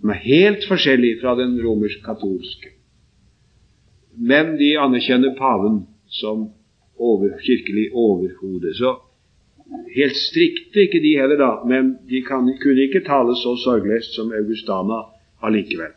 som 0.01 0.13
er 0.13 0.21
helt 0.27 0.69
forskjellig 0.69 1.17
fra 1.23 1.33
den 1.39 1.57
romersk-katolske 1.65 2.75
men 4.17 4.57
de 4.59 4.75
anerkjenner 4.79 5.35
paven 5.39 5.85
som 6.07 6.49
over, 6.99 7.35
kirkelig 7.43 7.91
overhode. 7.93 8.75
Så 8.75 8.95
helt 9.97 10.17
strikte 10.17 10.87
ikke 10.87 11.01
de 11.03 11.17
heller, 11.19 11.41
da, 11.41 11.51
men 11.69 11.97
de 12.11 12.23
kan, 12.27 12.49
kunne 12.63 12.87
ikke 12.87 13.05
tale 13.07 13.37
så 13.41 13.57
sorgløst 13.65 14.17
som 14.17 14.33
Augustana 14.33 15.05
allikevel. 15.43 15.95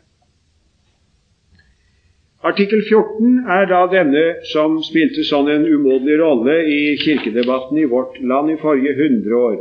Artikkel 2.48 2.84
14 2.86 3.48
er 3.50 3.64
da 3.66 3.80
denne 3.90 4.24
som 4.52 4.76
spilte 4.86 5.24
sånn 5.26 5.48
en 5.50 5.64
umådelig 5.66 6.20
rolle 6.20 6.60
i 6.70 6.94
kirkedebatten 7.00 7.80
i 7.82 7.88
vårt 7.90 8.20
land 8.22 8.52
i 8.52 8.60
forrige 8.60 8.94
hundre 9.00 9.40
år. 9.48 9.56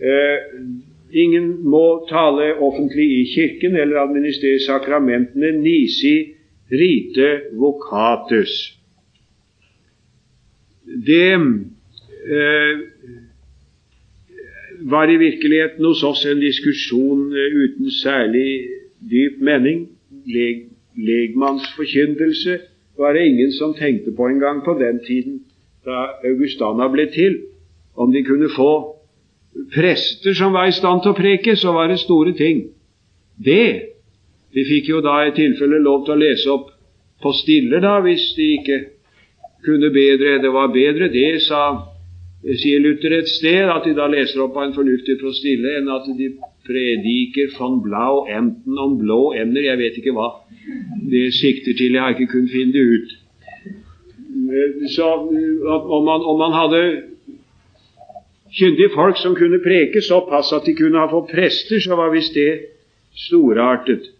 Eh, 0.00 0.38
ingen 1.12 1.50
må 1.68 2.06
tale 2.08 2.54
offentlig 2.56 3.04
i 3.18 3.26
Kirken 3.34 3.76
eller 3.76 4.00
administrere 4.00 4.62
sakramentene, 4.64 5.52
nisi 5.60 6.14
rite 6.72 7.28
vocatus. 7.60 8.56
Det 11.06 11.36
var 14.84 15.10
i 15.10 15.16
virkeligheten 15.16 15.84
hos 15.84 16.02
oss 16.02 16.24
en 16.26 16.40
diskusjon 16.40 17.30
eh, 17.32 17.56
uten 17.64 17.90
særlig 17.90 18.68
dyp 19.10 19.40
mening. 19.40 19.88
Leg, 20.26 20.66
legmannsforkyndelse 20.96 22.58
var 22.98 23.12
det 23.12 23.26
ingen 23.26 23.52
som 23.52 23.74
tenkte 23.74 24.12
på 24.16 24.28
engang 24.28 24.64
på 24.64 24.76
den 24.78 25.00
tiden 25.06 25.40
da 25.86 26.06
Augustana 26.24 26.88
ble 26.88 27.08
til. 27.10 27.38
Om 27.96 28.12
de 28.12 28.24
kunne 28.24 28.48
få 28.56 28.72
prester 29.74 30.34
som 30.34 30.52
var 30.52 30.68
i 30.68 30.76
stand 30.76 31.02
til 31.02 31.12
å 31.12 31.18
preke, 31.18 31.56
så 31.56 31.72
var 31.72 31.90
det 31.90 32.00
store 32.00 32.32
ting. 32.38 32.68
Det 33.36 33.92
de 34.52 34.64
fikk 34.68 34.88
jo 34.88 35.00
da 35.00 35.22
i 35.26 35.34
tilfelle 35.36 35.80
lov 35.80 36.04
til 36.06 36.14
å 36.14 36.20
lese 36.20 36.50
opp 36.52 36.70
på 37.22 37.32
stille, 37.36 37.80
da, 37.80 37.98
hvis 38.04 38.32
de 38.36 38.48
ikke 38.58 38.78
kunne 39.64 39.92
bedre. 39.94 40.40
Det 40.42 40.50
var 40.52 40.72
bedre 40.74 41.08
det, 41.12 41.40
sa, 41.46 41.91
sier 42.42 42.80
Luther 42.82 43.12
et 43.18 43.28
sted, 43.30 43.70
at 43.70 43.84
de 43.86 43.94
da 43.94 44.08
leser 44.10 44.42
opp 44.42 44.56
av 44.58 44.66
en 44.66 44.74
fornuftig 44.74 45.18
prostille, 45.20 45.76
enn 45.78 45.90
at 45.94 46.08
de 46.18 46.32
prediker 46.66 47.52
von 47.58 47.80
Blau 47.84 48.24
enten 48.30 48.78
om 48.78 48.96
blå 48.98 49.32
emner 49.38 49.68
Jeg 49.68 49.78
vet 49.78 49.98
ikke 49.98 50.14
hva 50.16 50.28
det 51.10 51.28
sikter 51.38 51.76
til. 51.78 51.94
Jeg 51.94 52.02
har 52.02 52.16
ikke 52.16 52.32
kunnet 52.34 52.54
finne 52.54 52.74
det 52.74 52.84
ut. 52.96 53.14
Så 54.90 55.06
om 55.06 56.04
man, 56.04 56.26
om 56.26 56.38
man 56.38 56.54
hadde 56.56 56.82
kyndige 58.52 58.90
folk 58.94 59.16
som 59.16 59.36
kunne 59.38 59.62
preke 59.64 60.02
såpass 60.02 60.52
at 60.52 60.66
de 60.66 60.74
kunne 60.76 60.98
ha 60.98 61.08
fått 61.10 61.30
prester, 61.30 61.80
så 61.80 61.96
var 61.96 62.12
visst 62.12 62.34
det 62.34 62.50
storartet. 63.28 64.10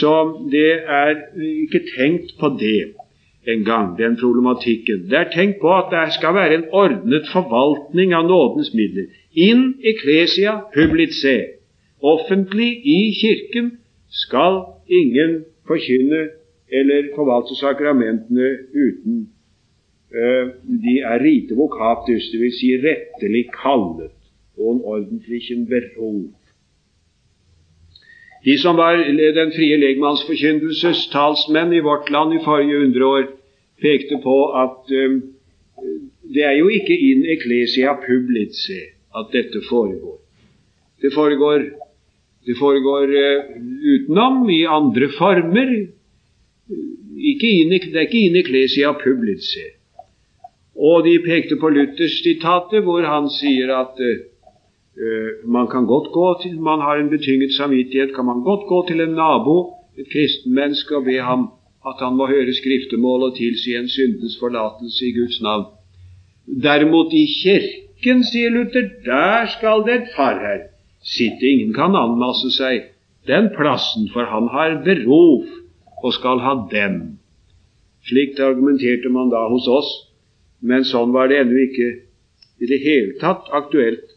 Så 0.00 0.12
det 0.52 0.72
er 0.84 1.14
ikke 1.36 1.84
tenkt 1.94 2.36
på 2.40 2.52
det 2.60 2.92
engang, 3.46 3.98
den 3.98 4.16
problematikken. 4.16 5.08
Det 5.10 5.18
er 5.18 5.30
tenkt 5.34 5.60
på 5.60 5.70
at 5.74 5.90
det 5.90 6.12
skal 6.14 6.34
være 6.34 6.54
en 6.54 6.68
ordnet 6.72 7.26
forvaltning 7.32 8.14
av 8.14 8.26
nådens 8.26 8.74
midler. 8.74 9.06
In 9.34 9.74
ecclesia 9.84 10.60
publice. 10.74 11.36
Offentlig 12.02 12.70
i 12.86 13.14
Kirken 13.20 13.72
skal 14.10 14.62
ingen 14.88 15.44
forkynne 15.66 16.22
eller 16.72 17.12
forvalte 17.14 17.54
sakramentene 17.56 18.48
uten 18.74 19.28
uh, 20.14 20.46
de 20.84 20.94
er 21.12 21.18
rite 21.24 21.54
vocatus, 21.54 22.30
dvs. 22.32 22.58
Si 22.58 22.72
rettelig 22.86 23.44
kallet, 23.62 24.16
og 24.58 24.74
en 24.74 24.82
ordentlig 24.84 25.66
beruf. 25.68 26.41
De 28.44 28.56
som 28.58 28.76
var 28.76 28.98
den 29.34 29.52
frie 29.54 29.76
legmannsforkyndelses 29.78 31.06
talsmenn 31.12 31.72
i 31.72 31.82
vårt 31.84 32.10
land 32.10 32.34
i 32.34 32.40
forrige 32.42 32.80
hundreår, 32.80 33.28
pekte 33.82 34.18
på 34.22 34.36
at 34.58 34.90
um, 34.90 35.20
det 36.34 36.42
er 36.48 36.56
jo 36.58 36.70
ikke 36.72 36.96
in 36.96 37.22
ecclesia 37.30 37.94
publice 38.02 38.78
at 39.14 39.30
dette 39.34 39.62
foregår. 39.68 40.18
Det 41.02 41.12
foregår, 41.14 41.68
det 42.46 42.56
foregår 42.58 43.14
uh, 43.14 43.54
utenom, 43.94 44.50
i 44.50 44.64
andre 44.66 45.10
former. 45.18 45.70
In, 47.22 47.70
det 47.70 47.94
er 47.94 48.08
ikke 48.08 48.26
in 48.26 48.36
ecclesia 48.42 48.90
publice. 48.98 49.68
Og 50.74 51.06
de 51.06 51.18
pekte 51.22 51.60
på 51.60 51.70
Luthers 51.70 52.18
sitatet, 52.24 52.82
hvor 52.82 53.06
han 53.06 53.30
sier 53.30 53.70
at 53.76 54.02
uh, 54.02 54.31
man 55.44 55.66
kan 55.72 55.86
godt 55.86 56.12
gå 56.12 56.28
til, 56.42 56.60
man 56.60 56.80
har 56.80 56.96
en 57.00 57.10
betynget 57.10 57.54
samvittighet, 57.56 58.14
kan 58.14 58.24
man 58.24 58.42
godt 58.44 58.66
gå 58.68 58.86
til 58.88 59.00
en 59.00 59.14
nabo, 59.16 59.74
et 59.98 60.08
kristenmenneske, 60.12 60.96
og 60.96 61.04
be 61.04 61.16
ham 61.20 61.50
at 61.86 61.96
han 62.00 62.16
må 62.16 62.26
høre 62.26 62.54
skriftemål 62.54 63.22
og 63.28 63.36
tilsi 63.36 63.74
en 63.76 63.88
syndens 63.88 64.36
forlatelse 64.40 65.06
i 65.06 65.14
Guds 65.18 65.40
navn. 65.42 65.64
Derimot 66.62 67.12
i 67.12 67.24
Kirken, 67.40 68.22
sier 68.24 68.50
Luther, 68.50 68.86
der 69.06 69.48
skal 69.54 69.82
det 69.86 69.96
et 69.96 70.12
farher 70.16 70.68
sitte. 71.02 71.46
Ingen 71.46 71.74
kan 71.74 71.96
anmasse 71.98 72.52
seg 72.54 72.86
den 73.26 73.50
plassen, 73.56 74.08
for 74.14 74.26
han 74.30 74.48
har 74.54 74.78
berov 74.86 75.44
og 76.02 76.14
skal 76.14 76.42
ha 76.42 76.54
den. 76.70 77.18
Slikt 78.06 78.40
argumenterte 78.42 79.10
man 79.10 79.30
da 79.30 79.44
hos 79.50 79.68
oss, 79.70 79.90
men 80.62 80.86
sånn 80.86 81.14
var 81.14 81.30
det 81.30 81.42
ennå 81.42 81.58
ikke 81.66 81.90
i 82.62 82.70
det 82.70 82.80
hele 82.82 83.18
tatt 83.22 83.50
aktuelt 83.54 84.11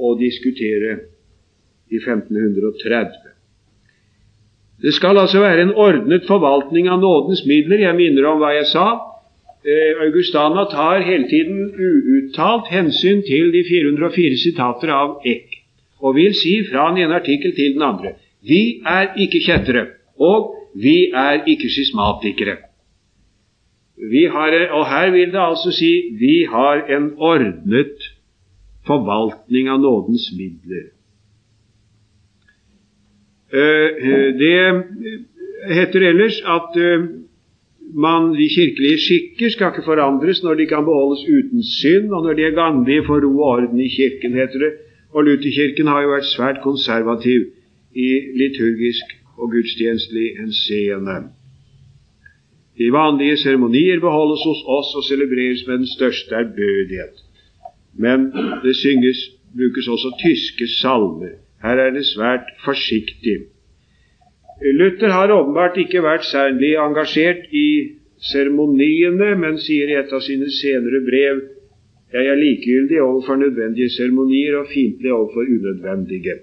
å 0.00 0.14
diskutere 0.18 0.96
i 1.90 2.00
1530. 2.00 3.30
Det 4.80 4.94
skal 4.96 5.18
altså 5.20 5.42
være 5.42 5.66
en 5.66 5.74
ordnet 5.76 6.24
forvaltning 6.28 6.88
av 6.88 7.02
nådens 7.02 7.44
midler. 7.46 7.84
Jeg 7.84 7.98
minner 7.98 8.30
om 8.30 8.40
hva 8.40 8.54
jeg 8.56 8.70
sa. 8.72 8.86
Eh, 9.60 10.00
Augustana 10.06 10.64
tar 10.72 11.04
hele 11.04 11.28
tiden 11.28 11.68
uuttalt 11.76 12.70
hensyn 12.72 13.20
til 13.26 13.52
de 13.52 13.60
404 13.68 14.40
sitater 14.40 14.92
av 14.94 15.18
Eck, 15.28 15.58
og 16.00 16.16
vil 16.16 16.32
si 16.34 16.62
fra 16.70 16.88
den 16.88 17.04
ene 17.04 17.20
artikkel 17.20 17.52
til 17.52 17.76
den 17.76 17.84
andre 17.84 18.14
vi 18.40 18.80
er 18.86 19.12
ikke 19.20 19.42
kjettere, 19.44 19.86
og 20.16 20.54
vi 20.74 21.10
er 21.12 21.44
ikke 21.46 21.68
skismatikere. 21.68 22.56
Har, 24.32 24.54
og 24.72 24.86
her 24.88 25.10
vil 25.12 25.32
det 25.32 25.40
altså 25.40 25.72
si 25.76 25.92
vi 26.16 26.46
har 26.48 26.86
en 26.88 27.10
ordnet 27.18 28.06
forvaltning 28.86 29.70
av 29.70 29.80
nådens 29.80 30.30
midler. 30.36 30.90
Eh, 33.52 34.34
det 34.38 34.58
heter 35.74 36.06
ellers 36.10 36.38
at 36.46 36.76
eh, 36.78 37.08
man, 37.94 38.30
de 38.34 38.48
kirkelige 38.48 39.00
skikker 39.06 39.50
skal 39.50 39.72
ikke 39.72 39.86
forandres 39.86 40.42
når 40.42 40.60
de 40.60 40.66
kan 40.70 40.84
beholdes 40.86 41.24
uten 41.26 41.62
synd, 41.62 42.12
og 42.12 42.22
når 42.24 42.38
de 42.38 42.44
er 42.46 42.58
ganglige 42.58 43.04
for 43.06 43.20
ro 43.24 43.32
og 43.38 43.48
orden 43.54 43.80
i 43.80 43.88
kirken, 43.88 44.32
heter 44.38 44.58
det. 44.64 44.72
Og 45.10 45.24
Lutherkirken 45.24 45.90
har 45.90 46.04
jo 46.04 46.12
vært 46.14 46.30
svært 46.30 46.60
konservativ 46.62 47.48
i 47.94 48.10
liturgisk 48.38 49.16
og 49.40 49.50
gudstjenestelig 49.50 50.36
henseende. 50.38 51.16
De 52.78 52.92
vanlige 52.92 53.36
seremonier 53.36 53.98
beholdes 54.00 54.44
hos 54.46 54.62
oss 54.78 54.94
og 54.94 55.04
celebreres 55.04 55.66
med 55.66 55.82
den 55.82 55.90
største 55.90 56.34
ærbødighet. 56.34 57.18
Men 57.98 58.30
det 58.64 58.76
synges, 58.76 59.22
brukes 59.56 59.88
også 59.88 60.12
tyske 60.22 60.66
salmer. 60.80 61.38
Her 61.62 61.76
er 61.86 61.90
det 61.90 62.06
svært 62.06 62.52
forsiktig. 62.64 63.38
Luther 64.62 65.12
har 65.12 65.32
åpenbart 65.32 65.76
ikke 65.80 66.02
vært 66.04 66.24
særlig 66.28 66.74
engasjert 66.76 67.48
i 67.52 67.96
seremoniene, 68.32 69.34
men 69.40 69.58
sier 69.58 69.88
i 69.88 69.96
et 70.00 70.12
av 70.12 70.20
sine 70.24 70.50
senere 70.52 71.00
brev 71.06 71.40
jeg 72.10 72.26
er 72.26 72.34
likegyldig 72.34 72.98
overfor 73.02 73.38
nødvendige 73.38 73.90
seremonier 73.94 74.56
og 74.58 74.66
fiendtlig 74.72 75.12
overfor 75.14 75.46
unødvendige. 75.46 76.34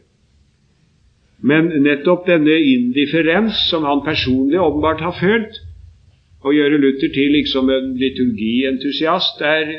Men 1.44 1.68
nettopp 1.84 2.24
denne 2.28 2.56
indifferens 2.56 3.68
som 3.70 3.84
han 3.84 4.02
personlig 4.06 4.62
åpenbart 4.64 5.04
har 5.04 5.18
følt, 5.20 5.60
å 6.42 6.54
gjøre 6.56 6.80
Luther 6.80 7.12
til 7.14 7.36
liksom 7.36 7.70
en 7.70 7.92
liturgientusiast, 8.00 9.42
er 9.42 9.74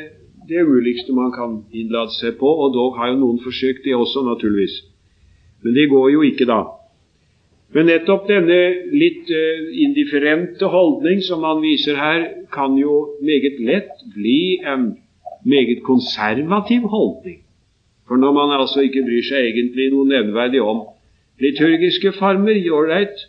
det 0.49 0.65
ulikste 0.65 1.13
man 1.13 1.31
kan 1.35 1.59
innlate 1.71 2.15
seg 2.17 2.39
på, 2.41 2.49
og 2.49 2.73
dog 2.73 2.97
har 2.97 3.13
jo 3.13 3.21
noen 3.21 3.39
forsøkt 3.43 3.85
det 3.85 3.95
også, 3.95 4.25
naturligvis. 4.25 4.81
Men 5.63 5.75
det 5.77 5.89
går 5.91 6.09
jo 6.15 6.23
ikke, 6.25 6.47
da. 6.49 6.63
Men 7.75 7.85
nettopp 7.91 8.25
denne 8.29 8.57
litt 8.97 9.29
uh, 9.29 9.67
indifferente 9.85 10.69
holdning 10.73 11.21
som 11.25 11.45
han 11.45 11.61
viser 11.61 11.99
her, 11.99 12.25
kan 12.53 12.77
jo 12.79 13.19
meget 13.21 13.59
lett 13.61 14.01
bli 14.15 14.57
en 14.65 14.95
meget 15.45 15.83
konservativ 15.85 16.87
holdning. 16.89 17.43
For 18.09 18.17
når 18.17 18.33
man 18.33 18.55
altså 18.57 18.81
ikke 18.81 19.05
bryr 19.05 19.25
seg 19.27 19.51
egentlig 19.51 19.91
noe 19.93 20.09
nevneverdig 20.09 20.63
om 20.65 20.81
liturgiske 21.39 22.15
former, 22.17 22.57
ålreit, 22.73 23.21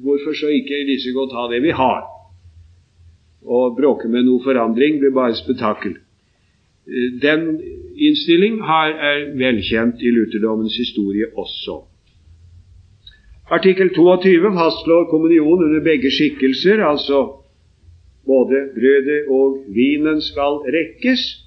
hvorfor 0.00 0.32
så 0.32 0.48
ikke 0.48 0.80
like 0.88 1.12
godt 1.12 1.36
ha 1.36 1.44
det 1.52 1.60
vi 1.66 1.76
har? 1.76 2.06
Å 3.44 3.60
bråke 3.76 4.08
med 4.08 4.24
noe 4.24 4.40
forandring 4.40 4.96
blir 5.02 5.12
bare 5.12 5.36
spetakkel. 5.36 5.98
Uh, 6.88 7.20
den 7.22 7.46
innstilling 7.96 8.60
er 8.60 9.30
velkjent 9.38 10.02
i 10.02 10.12
lutherdommens 10.12 10.76
historie 10.76 11.30
også. 11.36 11.82
Artikkel 13.52 13.90
22 13.94 14.52
fastslår 14.56 15.08
kommunion 15.10 15.64
under 15.64 15.80
begge 15.84 16.10
skikkelser, 16.10 16.80
altså 16.84 17.18
både 18.26 18.68
brødet 18.76 19.20
og 19.28 19.64
vinen 19.68 20.20
skal 20.20 20.62
rekkes. 20.76 21.44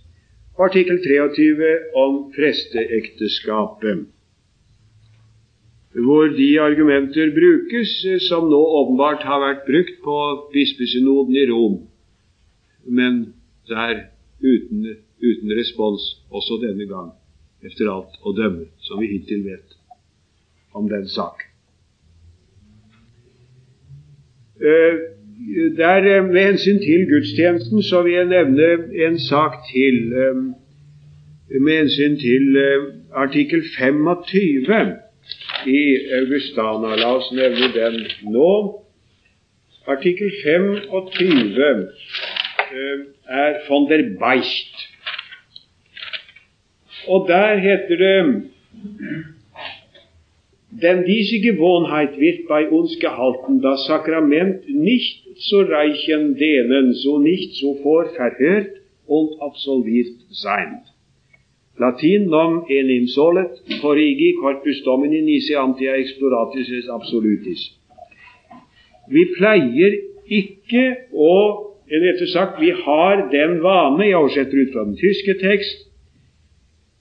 Og 0.58 0.66
artikkel 0.66 0.98
23 1.04 1.74
om 1.96 2.14
presteekteskapet, 2.36 4.06
hvor 6.06 6.26
de 6.38 6.50
argumenter 6.62 7.30
brukes 7.34 7.92
som 8.30 8.50
nå 8.50 8.62
åpenbart 8.80 9.26
har 9.30 9.42
vært 9.42 9.66
brukt 9.70 10.00
på 10.06 10.18
bispesynoden 10.54 11.38
i 11.38 11.46
Rom, 11.52 11.78
men 12.90 13.20
der 13.70 14.08
uten, 14.42 14.86
uten 15.24 15.54
respons 15.58 16.04
også 16.30 16.60
denne 16.62 16.86
gang, 16.90 17.12
etter 17.66 17.90
alt 17.92 18.18
å 18.22 18.34
dømme, 18.38 18.70
som 18.86 19.02
vi 19.02 19.12
hittil 19.16 19.44
vet 19.48 19.78
om 20.78 20.90
den 20.90 21.08
sak. 21.10 21.48
Eh, 24.62 24.94
der, 25.78 25.98
eh, 25.98 26.24
med 26.26 26.46
hensyn 26.46 26.80
til 26.80 27.06
gudstjenesten 27.10 27.84
så 27.84 28.02
vil 28.02 28.14
jeg 28.14 28.26
nevne 28.26 28.70
en 29.06 29.20
sak 29.20 29.54
til 29.72 30.14
eh, 30.14 30.40
med 31.62 31.78
hensyn 31.78 32.18
til 32.20 32.58
artikkel 33.14 33.62
25 33.78 34.96
i 35.68 35.82
Augustana. 36.20 36.96
La 36.96 37.14
oss 37.16 37.30
nevne 37.32 37.70
den 37.76 38.02
nå. 38.34 38.84
Artikkel 39.88 40.32
25 40.44 41.88
er 43.30 43.54
von 43.70 43.90
der 43.90 44.04
Beicht. 44.20 44.97
Og 47.08 47.28
der 47.28 47.58
heter 47.58 47.98
det 47.98 48.44
Denn 50.82 51.06
diese 51.06 51.40
Gewohnheit 51.40 52.20
wird 52.20 52.48
bei 52.48 52.70
uns 52.70 53.00
gehalten, 53.00 53.62
das 53.62 53.86
Sakrament 53.88 54.70
nicht 54.70 55.24
zu 55.38 55.62
reichen 55.62 56.36
denen, 56.36 56.94
so 56.94 57.18
nicht 57.18 57.56
zuvor 57.56 58.06
verhört 58.06 58.72
und 59.08 59.42
absolviert 59.42 60.14
sein. 60.30 60.82
Latin 61.78 62.26
nom 62.30 62.66
enim 62.70 63.08
solet 63.08 63.62
corrigi 63.82 64.34
corpus 64.42 64.84
domini 64.84 65.22
nisi 65.22 65.56
antia 65.56 65.94
exploratis 65.94 66.70
res 66.74 66.88
absolutis. 66.90 67.62
Vi 69.08 69.26
pleier 69.38 70.00
ikke 70.26 70.86
å 71.14 71.34
eller 71.88 72.10
rettere 72.10 72.28
sagt, 72.28 72.58
vi 72.60 72.74
har 72.76 73.30
den 73.32 73.62
vane, 73.64 74.10
jeg 74.10 74.18
oversetter 74.18 74.60
ut 74.60 74.74
fra 74.74 74.84
den 74.90 74.98
tyske 75.00 75.38
tekst, 75.40 75.87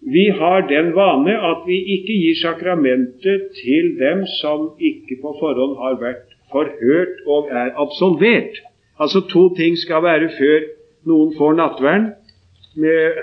vi 0.07 0.29
har 0.39 0.61
den 0.69 0.93
vane 0.95 1.35
at 1.51 1.65
vi 1.67 1.77
ikke 1.97 2.15
gir 2.15 2.37
sakramentet 2.39 3.49
til 3.59 3.89
dem 3.99 4.23
som 4.41 4.69
ikke 4.79 5.19
på 5.23 5.33
forhånd 5.41 5.75
har 5.83 5.97
vært 6.03 6.37
forhørt 6.53 7.25
og 7.27 7.49
er 7.51 7.73
absolvert. 7.75 8.61
Altså 9.03 9.25
to 9.33 9.49
ting 9.59 9.75
skal 9.79 10.05
være 10.05 10.29
før 10.39 10.69
noen 11.11 11.33
får 11.39 11.57
nattverden. 11.59 12.07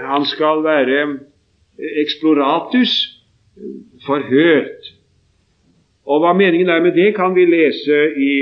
Han 0.10 0.26
skal 0.28 0.64
være 0.66 1.06
eksploratus, 2.04 2.92
forhørt. 4.06 4.90
Og 6.04 6.20
hva 6.20 6.34
meningen 6.36 6.70
er 6.70 6.84
med 6.84 6.98
det, 6.98 7.14
kan 7.16 7.36
vi 7.36 7.46
lese 7.48 8.00
i 8.20 8.34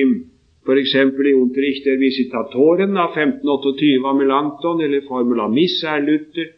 f.eks. 0.66 0.96
i 0.96 1.34
Unterrichter 1.38 2.00
Visitatoren 2.02 2.98
av 2.98 3.14
1528 3.14 4.02
av 4.08 4.18
Melanchthon, 4.18 4.82
eller 4.82 5.06
Formula 5.06 5.48
Miss 5.52 5.84
er 5.84 6.02
Luther 6.06 6.50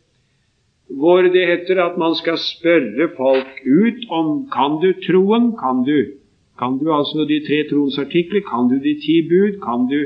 hvor 0.90 1.22
det 1.22 1.48
heter 1.48 1.84
at 1.84 1.98
man 1.98 2.16
skal 2.16 2.38
spørre 2.38 3.10
folk 3.18 3.62
ut 3.66 4.02
om 4.10 4.50
kan 4.52 4.80
du 4.84 4.94
troen, 5.06 5.54
kan 5.58 5.84
du, 5.88 6.00
kan 6.60 6.78
du 6.80 6.92
altså 6.94 7.26
de 7.30 7.40
tre 7.48 7.64
troens 7.70 7.98
artikler, 8.00 8.42
kan 8.42 8.70
du 8.70 8.76
de 8.84 8.94
ti 9.06 9.22
bud, 9.30 9.60
kan 9.64 9.88
du 9.92 10.00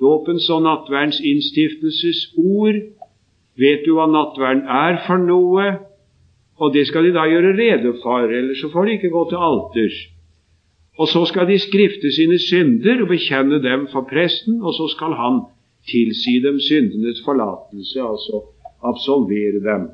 dåpens 0.00 0.50
og 0.50 0.62
nattverdens 0.62 1.20
innstiftelses 1.20 2.32
ord, 2.36 2.80
vet 3.56 3.84
du 3.86 3.94
hva 3.96 4.08
nattvern 4.10 4.64
er 4.66 5.00
for 5.06 5.20
noe? 5.20 5.68
Og 6.56 6.72
det 6.72 6.86
skal 6.88 7.04
de 7.04 7.12
da 7.12 7.26
gjøre 7.28 7.52
rede 7.56 7.92
for, 8.02 8.28
ellers 8.32 8.60
så 8.60 8.70
får 8.72 8.84
de 8.84 8.92
ikke 8.96 9.12
gå 9.12 9.24
til 9.30 9.42
alters. 9.48 9.96
Og 10.96 11.08
så 11.08 11.24
skal 11.28 11.48
de 11.48 11.58
skrifte 11.60 12.12
sine 12.12 12.38
synder 12.40 13.02
og 13.04 13.10
bekjenne 13.12 13.60
dem 13.62 13.84
for 13.92 14.08
presten, 14.08 14.62
og 14.62 14.72
så 14.74 14.88
skal 14.94 15.12
han 15.20 15.42
tilsi 15.90 16.38
dem 16.44 16.56
syndenes 16.60 17.20
forlatelse, 17.24 18.00
altså 18.00 18.40
absolvere 18.82 19.60
dem. 19.68 19.90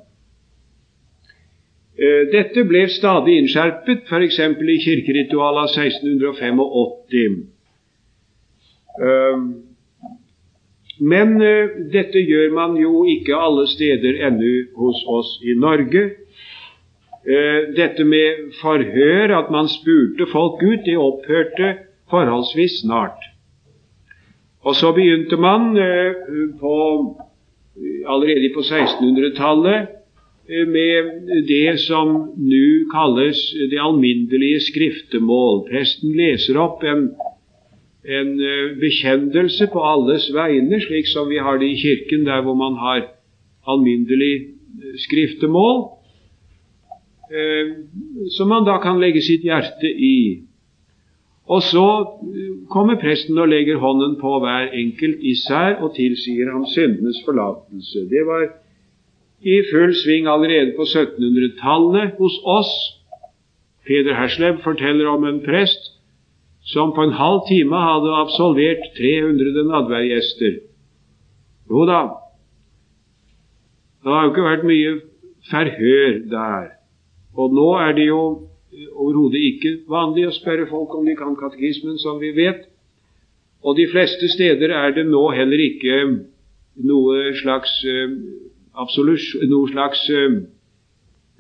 Eh, 1.93 2.23
dette 2.33 2.63
ble 2.65 2.87
stadig 2.89 3.35
innskjerpet, 3.43 4.07
f.eks. 4.09 4.39
i 4.41 4.77
kirkeritualet 4.81 5.61
av 5.67 5.85
1685. 5.85 7.35
Eh, 8.97 9.43
men 11.13 11.35
eh, 11.45 11.77
dette 11.93 12.23
gjør 12.25 12.57
man 12.57 12.79
jo 12.81 13.05
ikke 13.13 13.37
alle 13.37 13.67
steder 13.69 14.23
ennå 14.25 14.55
hos 14.81 15.05
oss 15.05 15.37
i 15.45 15.57
Norge. 15.59 16.09
Dette 17.23 18.03
med 18.03 18.49
forhør, 18.59 19.31
at 19.37 19.51
man 19.55 19.69
spurte 19.71 20.27
folk 20.33 20.59
ut, 20.59 20.81
det 20.83 20.97
opphørte 20.99 21.69
forholdsvis 22.11 22.81
snart. 22.81 23.29
Og 24.67 24.75
så 24.75 24.91
begynte 24.91 25.39
man 25.39 25.69
på, 26.59 26.75
allerede 28.11 28.51
på 28.57 28.65
1600-tallet 28.67 29.87
Eh, 29.87 30.02
med 30.49 31.45
det 31.47 31.79
som 31.81 32.15
nå 32.37 32.65
kalles 32.91 33.41
det 33.71 33.79
alminnelige 33.81 34.61
skriftemål. 34.67 35.63
Presten 35.71 36.17
leser 36.19 36.59
opp 36.59 36.83
en, 36.83 37.09
en 38.05 38.33
bekjendelse 38.81 39.69
på 39.73 39.85
alles 39.87 40.29
vegne, 40.35 40.81
slik 40.83 41.07
som 41.11 41.31
vi 41.31 41.39
har 41.39 41.63
det 41.63 41.71
i 41.71 41.81
Kirken, 41.81 42.27
der 42.27 42.43
hvor 42.43 42.59
man 42.59 42.75
har 42.81 43.07
alminnelig 43.71 44.35
eh, 44.35 44.95
skriftemål, 44.99 45.85
som 48.37 48.49
man 48.49 48.67
da 48.67 48.75
kan 48.83 48.99
legge 49.01 49.23
sitt 49.25 49.45
hjerte 49.47 49.89
i. 49.89 50.43
Og 51.49 51.63
så 51.65 51.87
kommer 52.71 53.01
presten 53.01 53.39
og 53.39 53.49
legger 53.49 53.81
hånden 53.83 54.19
på 54.21 54.35
hver 54.43 54.69
enkelt 54.77 55.23
især 55.25 55.81
og 55.83 55.95
tilsier 55.97 56.53
ham 56.53 56.67
syndenes 56.69 57.23
forlatelse. 57.25 58.05
Det 58.11 58.27
var 58.29 58.51
i 59.43 59.63
full 59.71 59.95
sving 59.95 60.29
allerede 60.31 60.75
på 60.77 60.87
1700-tallet 60.87 62.19
hos 62.19 62.37
oss. 62.45 62.73
Peder 63.87 64.15
Herslev 64.15 64.61
forteller 64.63 65.09
om 65.11 65.25
en 65.27 65.41
prest 65.43 65.91
som 66.63 66.93
på 66.95 67.03
en 67.03 67.17
halv 67.19 67.43
time 67.49 67.77
hadde 67.77 68.15
absolvert 68.15 68.85
300 68.99 69.65
nadværgjester. 69.67 70.61
Jo 71.71 71.87
da, 71.89 72.03
det 74.03 74.13
har 74.13 74.25
jo 74.25 74.31
ikke 74.31 74.47
vært 74.47 74.69
mye 74.69 74.95
forhør 75.51 76.19
der. 76.31 76.71
Og 77.35 77.55
nå 77.55 77.69
er 77.83 77.95
det 77.99 78.07
jo 78.07 78.23
overhodet 78.95 79.43
ikke 79.43 79.73
vanlig 79.91 80.29
å 80.29 80.37
spørre 80.37 80.69
folk 80.71 80.95
om 80.95 81.07
de 81.07 81.17
kan 81.19 81.35
katekismen, 81.39 81.99
som 81.99 82.21
vi 82.23 82.31
vet. 82.37 82.69
Og 83.63 83.77
de 83.79 83.89
fleste 83.91 84.29
steder 84.31 84.75
er 84.75 84.95
det 84.95 85.07
nå 85.11 85.23
heller 85.35 85.61
ikke 85.67 85.99
noe 86.83 87.35
slags 87.43 87.75
absolutt, 87.87 88.52
noe 88.75 89.69
slags 89.73 90.05
uh, 90.11 90.39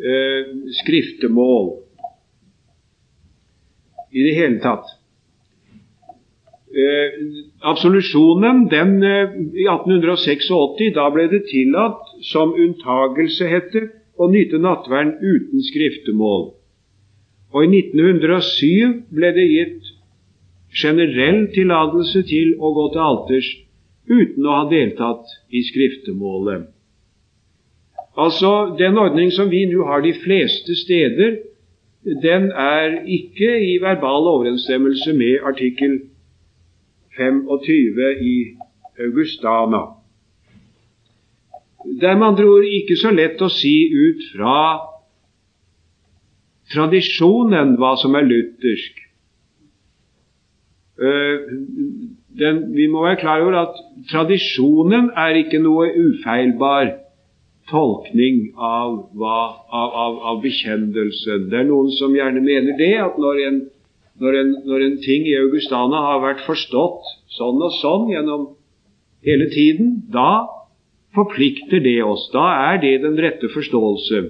uh, 0.02 0.42
skriftemål 0.82 1.70
i 4.12 4.26
det 4.26 4.34
hele 4.36 4.60
tatt. 4.60 4.90
Eh, 6.72 7.16
absolusjonen 7.60 8.68
den, 8.68 9.02
eh, 9.02 9.28
i 9.60 9.66
1886 9.68 10.94
da 10.94 11.10
ble 11.12 11.26
det 11.28 11.42
tillatt, 11.50 12.00
som 12.24 12.54
unntagelse 12.56 13.48
hette, 13.48 13.82
å 14.16 14.28
nyte 14.32 14.56
nattverden 14.56 15.18
uten 15.20 15.60
skriftemål. 15.68 16.52
Og 17.52 17.64
i 17.64 17.68
1907 17.68 19.04
ble 19.12 19.32
det 19.36 19.48
gitt 19.50 19.92
generell 20.72 21.44
tillatelse 21.52 22.24
til 22.24 22.56
å 22.56 22.72
gå 22.72 22.88
til 22.92 23.04
alters 23.04 23.48
uten 24.08 24.46
å 24.46 24.56
ha 24.56 24.64
deltatt 24.70 25.28
i 25.52 25.60
skriftemålet. 25.68 26.71
Altså, 28.16 28.76
Den 28.78 28.98
ordning 28.98 29.32
som 29.32 29.50
vi 29.50 29.64
nå 29.64 29.86
har 29.86 30.00
de 30.00 30.14
fleste 30.24 30.76
steder, 30.76 31.36
den 32.04 32.50
er 32.50 33.04
ikke 33.06 33.50
i 33.74 33.78
verbal 33.80 34.26
overensstemmelse 34.34 35.12
med 35.12 35.38
artikkel 35.42 36.00
25 37.16 38.20
i 38.20 38.46
Augustana. 39.00 39.82
Det 42.00 42.08
er 42.08 42.18
med 42.18 42.26
andre 42.26 42.44
ord 42.44 42.64
ikke 42.64 42.96
så 42.96 43.10
lett 43.10 43.42
å 43.42 43.48
si 43.50 43.74
ut 43.92 44.24
fra 44.34 44.56
tradisjonen 46.72 47.76
hva 47.80 47.94
som 48.00 48.14
er 48.14 48.26
luthersk. 48.28 49.00
Eh, 51.02 51.48
den, 52.38 52.60
vi 52.76 52.86
må 52.86 53.04
være 53.04 53.20
klar 53.20 53.42
over 53.44 53.56
at 53.62 53.80
tradisjonen 54.10 55.10
er 55.16 55.40
ikke 55.42 55.60
noe 55.62 55.90
ufeilbar 55.90 56.92
tolkning 57.72 58.52
av, 58.56 58.98
hva, 59.16 59.38
av, 59.72 59.94
av, 60.04 60.18
av 60.30 60.40
bekjennelsen. 60.44 61.48
Det 61.50 61.62
er 61.62 61.68
noen 61.70 61.90
som 61.96 62.14
gjerne 62.16 62.42
mener 62.44 62.76
det, 62.78 62.92
at 63.00 63.18
når 63.20 63.40
en, 63.46 63.60
når, 64.22 64.38
en, 64.40 64.52
når 64.68 64.86
en, 64.86 64.98
ting 65.04 65.24
i 65.28 65.38
Augustana 65.40 66.02
har 66.10 66.22
vært 66.24 66.44
forstått 66.46 67.08
sånn 67.32 67.62
og 67.64 67.72
sånn 67.80 68.10
gjennom 68.12 68.50
hele 69.26 69.48
tiden, 69.54 69.96
da 70.12 70.44
forplikter 71.16 71.82
det 71.84 71.98
oss. 72.04 72.28
Da 72.32 72.44
er 72.72 72.80
det 72.82 72.98
den 73.04 73.18
rette 73.20 73.50
forståelse. 73.52 74.22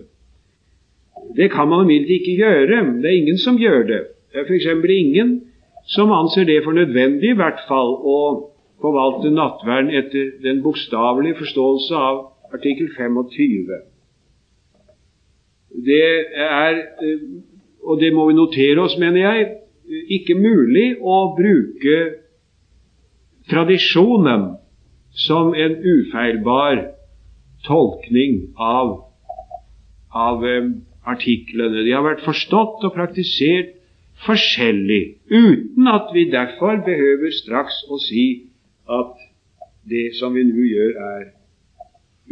Det 1.36 1.48
kan 1.52 1.70
man 1.70 1.86
imidlertid 1.86 2.22
ikke 2.22 2.38
gjøre. 2.42 2.82
Det 3.02 3.10
er 3.10 3.18
ingen 3.20 3.38
som 3.42 3.58
gjør 3.58 3.86
det. 3.88 4.02
Det 4.32 4.42
er 4.42 4.48
f.eks. 4.48 4.68
ingen 4.90 5.40
som 5.92 6.12
anser 6.14 6.46
det 6.46 6.62
for 6.64 6.74
nødvendig, 6.76 7.32
i 7.32 7.38
hvert 7.38 7.62
fall, 7.68 7.94
å 7.98 8.18
forvalte 8.82 9.30
nattverden 9.30 9.90
etter 9.94 10.36
den 10.42 10.62
bokstavelige 10.62 11.38
forståelse 11.42 11.98
av 11.98 12.20
artikkel 12.52 12.88
25. 12.96 13.80
Det 15.86 16.08
er, 16.36 16.78
eh, 17.02 17.26
og 17.82 18.00
det 18.00 18.12
må 18.14 18.28
vi 18.28 18.38
notere 18.38 18.84
oss, 18.84 18.98
mener 18.98 19.20
jeg, 19.20 19.46
ikke 20.16 20.36
mulig 20.38 20.96
å 21.00 21.34
bruke 21.36 21.96
tradisjonen 23.50 24.52
som 25.12 25.52
en 25.54 25.76
ufeilbar 25.82 26.84
tolkning 27.66 28.54
av, 28.56 28.94
av 30.14 30.44
um, 30.44 30.72
artiklene. 31.08 31.84
De 31.84 31.92
har 31.92 32.04
vært 32.06 32.24
forstått 32.24 32.86
og 32.86 32.94
praktisert 32.96 33.74
forskjellig, 34.26 35.18
uten 35.32 35.90
at 35.90 36.12
vi 36.14 36.28
derfor 36.30 36.82
behøver 36.86 37.34
straks 37.34 37.82
å 37.90 37.98
si 38.02 38.26
at 38.86 39.16
det 39.88 40.12
som 40.18 40.34
vi 40.36 40.44
nå 40.46 40.66
gjør, 40.68 40.92
er 41.16 41.24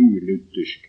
uluthersk. 0.00 0.88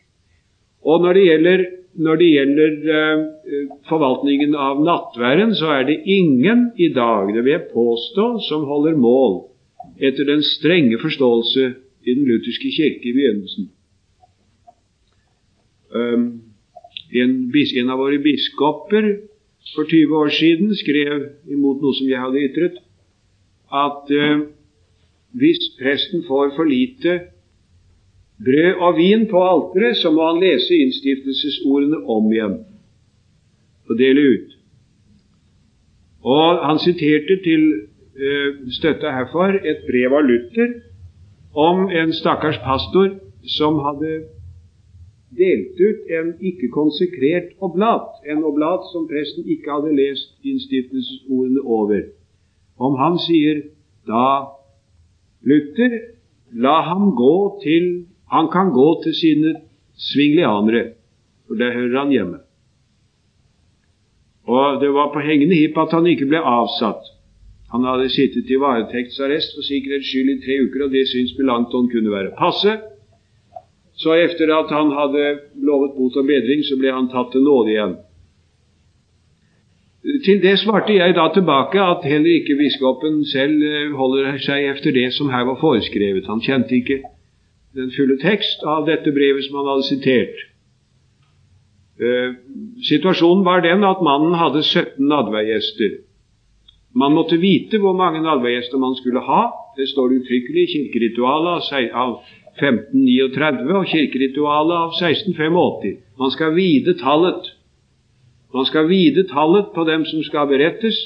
Og 0.82 1.04
når 1.04 1.18
det 1.18 1.24
gjelder, 1.28 1.64
når 2.02 2.20
det 2.22 2.30
gjelder 2.32 2.76
uh, 2.90 3.78
forvaltningen 3.90 4.56
av 4.56 4.82
nattværen, 4.86 5.54
så 5.56 5.74
er 5.78 5.88
det 5.90 6.02
ingen 6.10 6.72
i 6.78 6.90
dag, 6.96 7.34
det 7.36 7.44
vil 7.46 7.58
jeg 7.58 7.72
påstå, 7.74 8.28
som 8.48 8.68
holder 8.70 8.98
mål 8.98 9.42
etter 10.02 10.26
den 10.26 10.44
strenge 10.46 10.98
forståelse 11.02 11.74
i 12.06 12.16
den 12.16 12.26
lutherske 12.26 12.72
kirke 12.74 13.10
i 13.10 13.14
begynnelsen. 13.18 13.70
Um, 15.92 16.26
en, 17.12 17.52
en, 17.52 17.92
av 17.92 18.00
våre 18.00 18.22
biskoper 18.24 19.10
for 19.76 19.86
20 19.86 20.16
år 20.16 20.32
siden 20.34 20.72
skrev 20.80 21.28
imot 21.52 21.84
noe 21.84 21.98
som 21.98 22.08
jeg 22.10 22.24
hadde 22.24 22.46
ytret, 22.48 22.80
at 23.72 24.14
uh, 24.16 24.48
hvis 25.38 25.74
presten 25.80 26.24
får 26.28 26.56
for 26.56 26.68
lite 26.68 27.20
brød 28.46 28.74
og 28.86 28.98
vin 28.98 29.28
på 29.30 29.44
alteret, 29.54 29.98
så 29.98 30.12
må 30.12 30.28
han 30.32 30.42
lese 30.44 30.76
innstiftelsesordene 30.84 32.04
om 32.16 32.32
igjen 32.34 32.58
og 33.90 33.98
dele 34.00 34.22
ut. 34.34 34.52
Og 36.24 36.68
han 36.68 36.80
siterte 36.80 37.36
til 37.44 37.64
uh, 38.24 38.50
støtte 38.78 39.12
herfor 39.18 39.58
et 39.72 39.82
brev 39.90 40.16
av 40.20 40.28
Luther 40.30 40.78
om 41.58 41.90
en 41.90 42.14
stakkars 42.14 42.60
pastor 42.64 43.10
som 43.58 43.82
hadde 43.86 44.12
delt 45.38 45.80
ut 45.80 46.12
en 46.18 46.34
ikke 46.40 46.70
konsekrert 46.72 47.56
oblat, 47.64 48.22
en 48.28 48.44
oblat 48.44 48.86
som 48.92 49.08
presten 49.10 49.48
ikke 49.48 49.72
hadde 49.72 49.96
lest 49.96 50.34
innstiftelsesordene 50.44 51.64
over. 51.64 52.02
Om 52.80 52.98
han 53.00 53.20
sier 53.26 53.64
da 54.08 54.28
Luther, 55.42 55.98
la 56.54 56.82
ham 56.86 57.12
gå 57.18 57.36
til 57.64 57.86
han 58.32 58.48
kan 58.52 58.72
gå 58.72 58.90
til 59.04 59.16
sine 59.16 59.56
svinglianere, 60.10 60.84
for 61.48 61.60
der 61.60 61.74
hører 61.74 62.00
han 62.00 62.12
hjemme. 62.12 62.38
Og 64.48 64.82
det 64.82 64.92
var 64.94 65.12
på 65.14 65.24
hengende 65.24 65.56
hipp 65.56 65.78
at 65.78 65.92
han 65.96 66.08
ikke 66.08 66.30
ble 66.32 66.40
avsatt. 66.40 67.04
Han 67.72 67.86
hadde 67.88 68.10
sittet 68.12 68.50
i 68.52 68.60
varetektsarrest 68.60 69.56
for 69.56 69.64
sikkerhets 69.64 70.10
skyld 70.12 70.32
i 70.34 70.40
tre 70.44 70.58
uker, 70.66 70.86
og 70.86 70.96
det 70.96 71.06
syntes 71.08 71.38
Melanchthon 71.40 71.92
kunne 71.92 72.12
være 72.12 72.34
passe. 72.40 72.74
Så 74.02 74.16
etter 74.18 74.52
at 74.56 74.72
han 74.76 74.92
hadde 74.98 75.28
lovet 75.68 75.94
bot 75.98 76.18
og 76.20 76.28
bedring, 76.28 76.64
så 76.68 76.80
ble 76.80 76.92
han 76.92 77.12
tatt 77.12 77.32
til 77.32 77.46
nåde 77.46 77.72
igjen. 77.76 77.96
Til 80.26 80.42
det 80.42 80.58
svarte 80.60 80.96
jeg 80.98 81.14
da 81.14 81.28
tilbake 81.34 81.80
at 81.80 82.08
heller 82.10 82.40
ikke 82.40 82.58
biskopen 82.58 83.22
selv 83.30 83.62
eh, 83.62 83.92
holder 83.94 84.40
seg 84.42 84.72
efter 84.72 84.96
det 84.96 85.12
som 85.14 85.30
her 85.30 85.46
var 85.46 85.60
foreskrevet. 85.62 86.26
Han 86.26 86.42
kjente 86.42 86.80
ikke 86.80 87.04
den 87.78 87.92
fulle 87.96 88.18
tekst 88.22 88.64
av 88.68 88.86
dette 88.90 89.14
brevet 89.16 89.46
som 89.48 89.60
han 89.62 89.70
hadde 89.72 89.88
sitert. 89.88 90.48
Eh, 92.02 92.34
situasjonen 92.88 93.46
var 93.46 93.62
den 93.62 93.86
at 93.86 94.02
mannen 94.04 94.34
hadde 94.40 94.64
17 94.64 95.06
nadværgjester. 95.08 96.00
Man 96.98 97.14
måtte 97.16 97.40
vite 97.40 97.80
hvor 97.80 97.94
mange 97.96 98.24
nadværgjester 98.24 98.82
man 98.82 98.96
skulle 99.00 99.22
ha. 99.24 99.44
Det 99.78 99.88
står 99.90 100.18
uttrykkelig 100.18 100.64
i 100.64 100.72
kirkeritualet 100.74 101.72
av 101.94 102.18
1539 102.60 103.78
og 103.78 103.88
kirkeritualet 103.88 104.76
av 104.76 104.92
1685. 104.98 106.02
Man 106.20 106.32
skal 106.32 106.56
vide 106.56 106.98
tallet. 107.00 107.54
Man 108.54 108.66
skal 108.66 108.90
vide 108.90 109.24
tallet 109.30 109.72
på 109.76 109.86
dem 109.88 110.04
som 110.06 110.24
skal 110.24 110.50
berettes. 110.50 110.98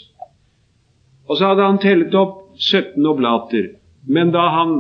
Og 1.30 1.38
så 1.38 1.52
hadde 1.52 1.68
han 1.68 1.82
tellet 1.82 2.16
opp 2.18 2.56
17 2.58 3.06
oblater. 3.06 3.76
Men 4.08 4.32
da 4.34 4.48
han, 4.54 4.76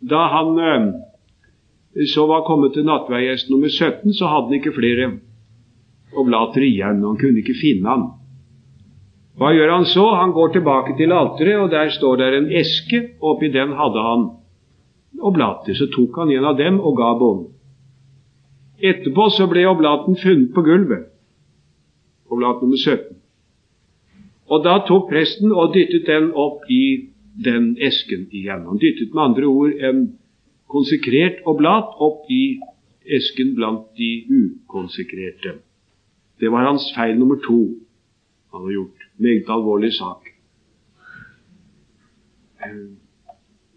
da 0.00 0.26
han 0.34 0.58
eh, 0.58 0.86
så 2.06 2.26
var 2.30 2.46
kommet 2.46 2.76
til 2.76 2.86
nattveigjest 2.86 3.50
nummer 3.50 3.68
17, 3.68 4.12
så 4.14 4.28
hadde 4.30 4.52
han 4.52 4.58
ikke 4.60 4.76
flere 4.76 5.10
oblater 6.14 6.62
igjen. 6.62 7.02
Han 7.02 7.18
kunne 7.18 7.42
ikke 7.42 7.58
finne 7.58 7.90
han. 7.90 8.06
Hva 9.38 9.52
gjør 9.54 9.72
han 9.72 9.86
så? 9.86 10.04
Han 10.18 10.34
går 10.34 10.52
tilbake 10.54 10.96
til 10.98 11.14
alteret, 11.14 11.58
og 11.62 11.70
der 11.70 11.90
står 11.94 12.16
der 12.16 12.38
en 12.38 12.50
eske. 12.52 13.02
og 13.20 13.36
Oppi 13.36 13.50
den 13.54 13.74
hadde 13.78 14.02
han 14.02 14.24
oblater. 15.20 15.74
Så 15.74 15.86
tok 15.94 16.16
han 16.18 16.30
en 16.30 16.44
av 16.44 16.58
dem 16.58 16.80
og 16.80 16.96
ga 16.98 17.12
bonden. 17.18 17.52
Etterpå 18.78 19.28
så 19.34 19.46
ble 19.50 19.66
oblaten 19.66 20.16
funnet 20.18 20.52
på 20.54 20.62
gulvet. 20.62 21.08
Oblat 22.30 22.62
nummer 22.62 22.78
17. 22.78 23.16
Og 24.48 24.64
da 24.64 24.78
tok 24.86 25.08
presten 25.10 25.52
og 25.52 25.74
dyttet 25.74 26.06
den 26.06 26.30
opp 26.34 26.66
i 26.70 27.10
den 27.44 27.76
esken 27.80 28.28
igjen. 28.30 28.66
Han 28.66 28.78
dyttet 28.78 29.14
med 29.14 29.22
andre 29.22 29.46
ord 29.46 29.74
en 29.90 30.04
konsekrert 30.68 31.42
oblat 31.48 31.96
opp 32.04 32.28
i 32.30 32.58
esken 33.18 33.54
blant 33.56 33.88
de 33.96 34.10
ukonsekrerte. 34.28 35.58
Det 36.40 36.50
var 36.52 36.68
hans 36.68 36.90
feil 36.94 37.18
nummer 37.18 37.40
to 37.46 37.60
han 38.52 38.64
har 38.64 38.72
gjort. 38.72 39.08
Meget 39.18 39.48
alvorlig 39.48 39.92
sak. 39.92 40.28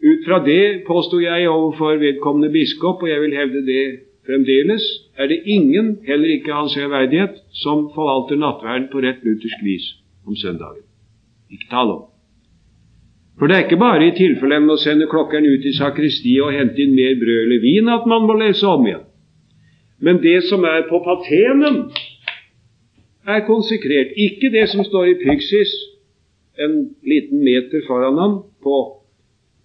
Ut 0.01 0.25
fra 0.25 0.39
det 0.45 0.83
påsto 0.87 1.19
jeg 1.21 1.49
overfor 1.49 1.99
vedkommende 2.01 2.49
biskop, 2.53 3.03
og 3.03 3.09
jeg 3.09 3.21
vil 3.21 3.35
hevde 3.37 3.65
det 3.65 3.83
fremdeles, 4.25 4.83
er 5.17 5.27
det 5.27 5.41
ingen, 5.45 5.97
heller 6.07 6.27
ikke 6.27 6.53
Hans 6.53 6.75
Høyverdighet, 6.75 7.41
som 7.63 7.89
forvalter 7.95 8.39
nattverden 8.41 8.87
på 8.91 9.01
rett 9.05 9.25
luthersk 9.25 9.65
vis 9.65 9.91
om 10.27 10.35
søndagen. 10.35 10.85
Ikke 11.51 11.69
tale 11.69 11.97
om. 11.99 12.11
For 13.41 13.49
det 13.49 13.55
er 13.55 13.63
ikke 13.65 13.81
bare 13.81 14.05
i 14.05 14.11
tilfelle 14.13 14.59
en 14.61 14.69
å 14.69 14.75
sende 14.77 15.07
klokkeren 15.09 15.47
ut 15.49 15.63
i 15.65 15.71
sakristiet 15.73 16.43
og 16.45 16.53
hente 16.53 16.77
inn 16.83 16.91
mer 16.93 17.15
brød 17.17 17.39
eller 17.47 17.61
vin 17.63 17.87
at 17.89 18.03
man 18.05 18.27
må 18.29 18.35
lese 18.37 18.67
om 18.69 18.83
igjen. 18.85 19.07
Men 19.97 20.19
det 20.21 20.43
som 20.45 20.61
er 20.69 20.83
på 20.85 20.99
patenen, 21.01 21.79
er 23.25 23.41
konsekrert. 23.47 24.13
Ikke 24.13 24.51
det 24.53 24.67
som 24.69 24.83
står 24.85 25.09
i 25.09 25.15
Pyksis 25.23 25.73
en 26.61 26.75
liten 27.01 27.41
meter 27.41 27.81
foran 27.87 28.19
ham 28.21 28.35
på, 28.61 28.77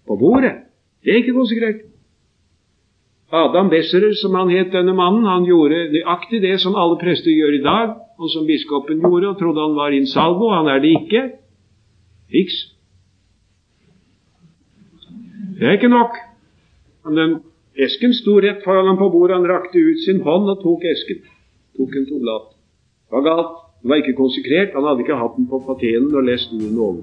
på 0.09 0.17
bordet. 0.23 0.55
Det 1.05 1.13
er 1.13 1.21
ikke 1.21 1.35
konsekrert. 1.37 1.83
Adam 3.29 3.69
Besserer, 3.69 4.15
som 4.17 4.33
han 4.39 4.49
het, 4.55 4.71
denne 4.73 4.95
mannen, 4.97 5.27
han 5.29 5.45
gjorde 5.45 5.83
nøyaktig 5.91 6.41
det 6.41 6.55
som 6.63 6.77
alle 6.79 6.97
prester 6.97 7.29
gjør 7.29 7.59
i 7.59 7.61
dag, 7.61 7.93
og 8.17 8.33
som 8.33 8.49
biskopen 8.49 9.05
gjorde, 9.05 9.35
og 9.35 9.37
trodde 9.37 9.67
han 9.67 9.77
var 9.77 9.93
in 9.93 10.09
salvo. 10.09 10.49
Han 10.55 10.69
er 10.73 10.81
det 10.81 10.95
ikke. 10.97 11.23
Fiks. 12.33 12.76
Det 15.57 15.65
er 15.65 15.77
ikke 15.79 15.89
nok. 15.89 16.17
Den 17.17 17.39
esken 17.81 18.11
sto 18.13 18.35
rett 18.43 18.61
foran 18.65 18.91
ham 18.91 18.99
på 18.99 19.09
bordet. 19.09 19.39
Han 19.39 19.49
rakte 19.49 19.81
ut 19.81 20.03
sin 20.05 20.21
hånd 20.21 20.51
og 20.53 20.59
tok 20.61 20.85
esken. 20.85 21.23
Tok 21.77 21.95
en 21.97 22.05
tolat. 22.09 22.51
Det 23.07 23.17
var 23.17 23.23
galt. 23.25 23.55
Det 23.81 23.89
var 23.89 24.01
ikke 24.03 24.17
konsekrert. 24.19 24.75
Han 24.77 24.85
hadde 24.85 25.01
ikke 25.05 25.17
hatt 25.17 25.37
den 25.37 25.47
på 25.49 25.61
patenen 25.65 26.13
og 26.13 26.27
lest 26.29 26.53
den 26.53 26.77
over. 26.77 27.01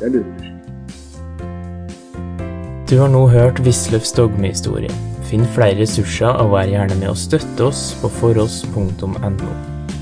Det 0.00 0.08
er 0.08 0.14
lurt. 0.16 0.42
Du 2.90 2.96
har 2.98 3.10
nå 3.10 3.22
hørt 3.30 3.62
Wisløffs 3.66 4.14
dogmehistorie. 4.18 4.90
Finn 5.30 5.46
flere 5.54 5.78
ressurser 5.78 6.42
og 6.42 6.52
vær 6.54 6.70
gjerne 6.70 6.98
med 6.98 7.10
å 7.12 7.18
støtte 7.18 7.68
oss 7.70 7.88
på 8.02 8.10
foross.no. 8.18 9.52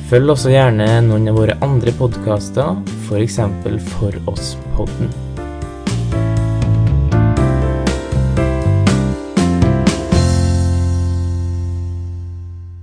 Følg 0.08 0.34
også 0.36 0.52
gjerne 0.52 0.88
noen 1.04 1.28
av 1.32 1.40
våre 1.40 1.56
andre 1.64 1.92
podkaster, 2.00 2.76
f.eks. 3.08 3.40
For 3.92 4.20
oss-podden. 4.32 5.23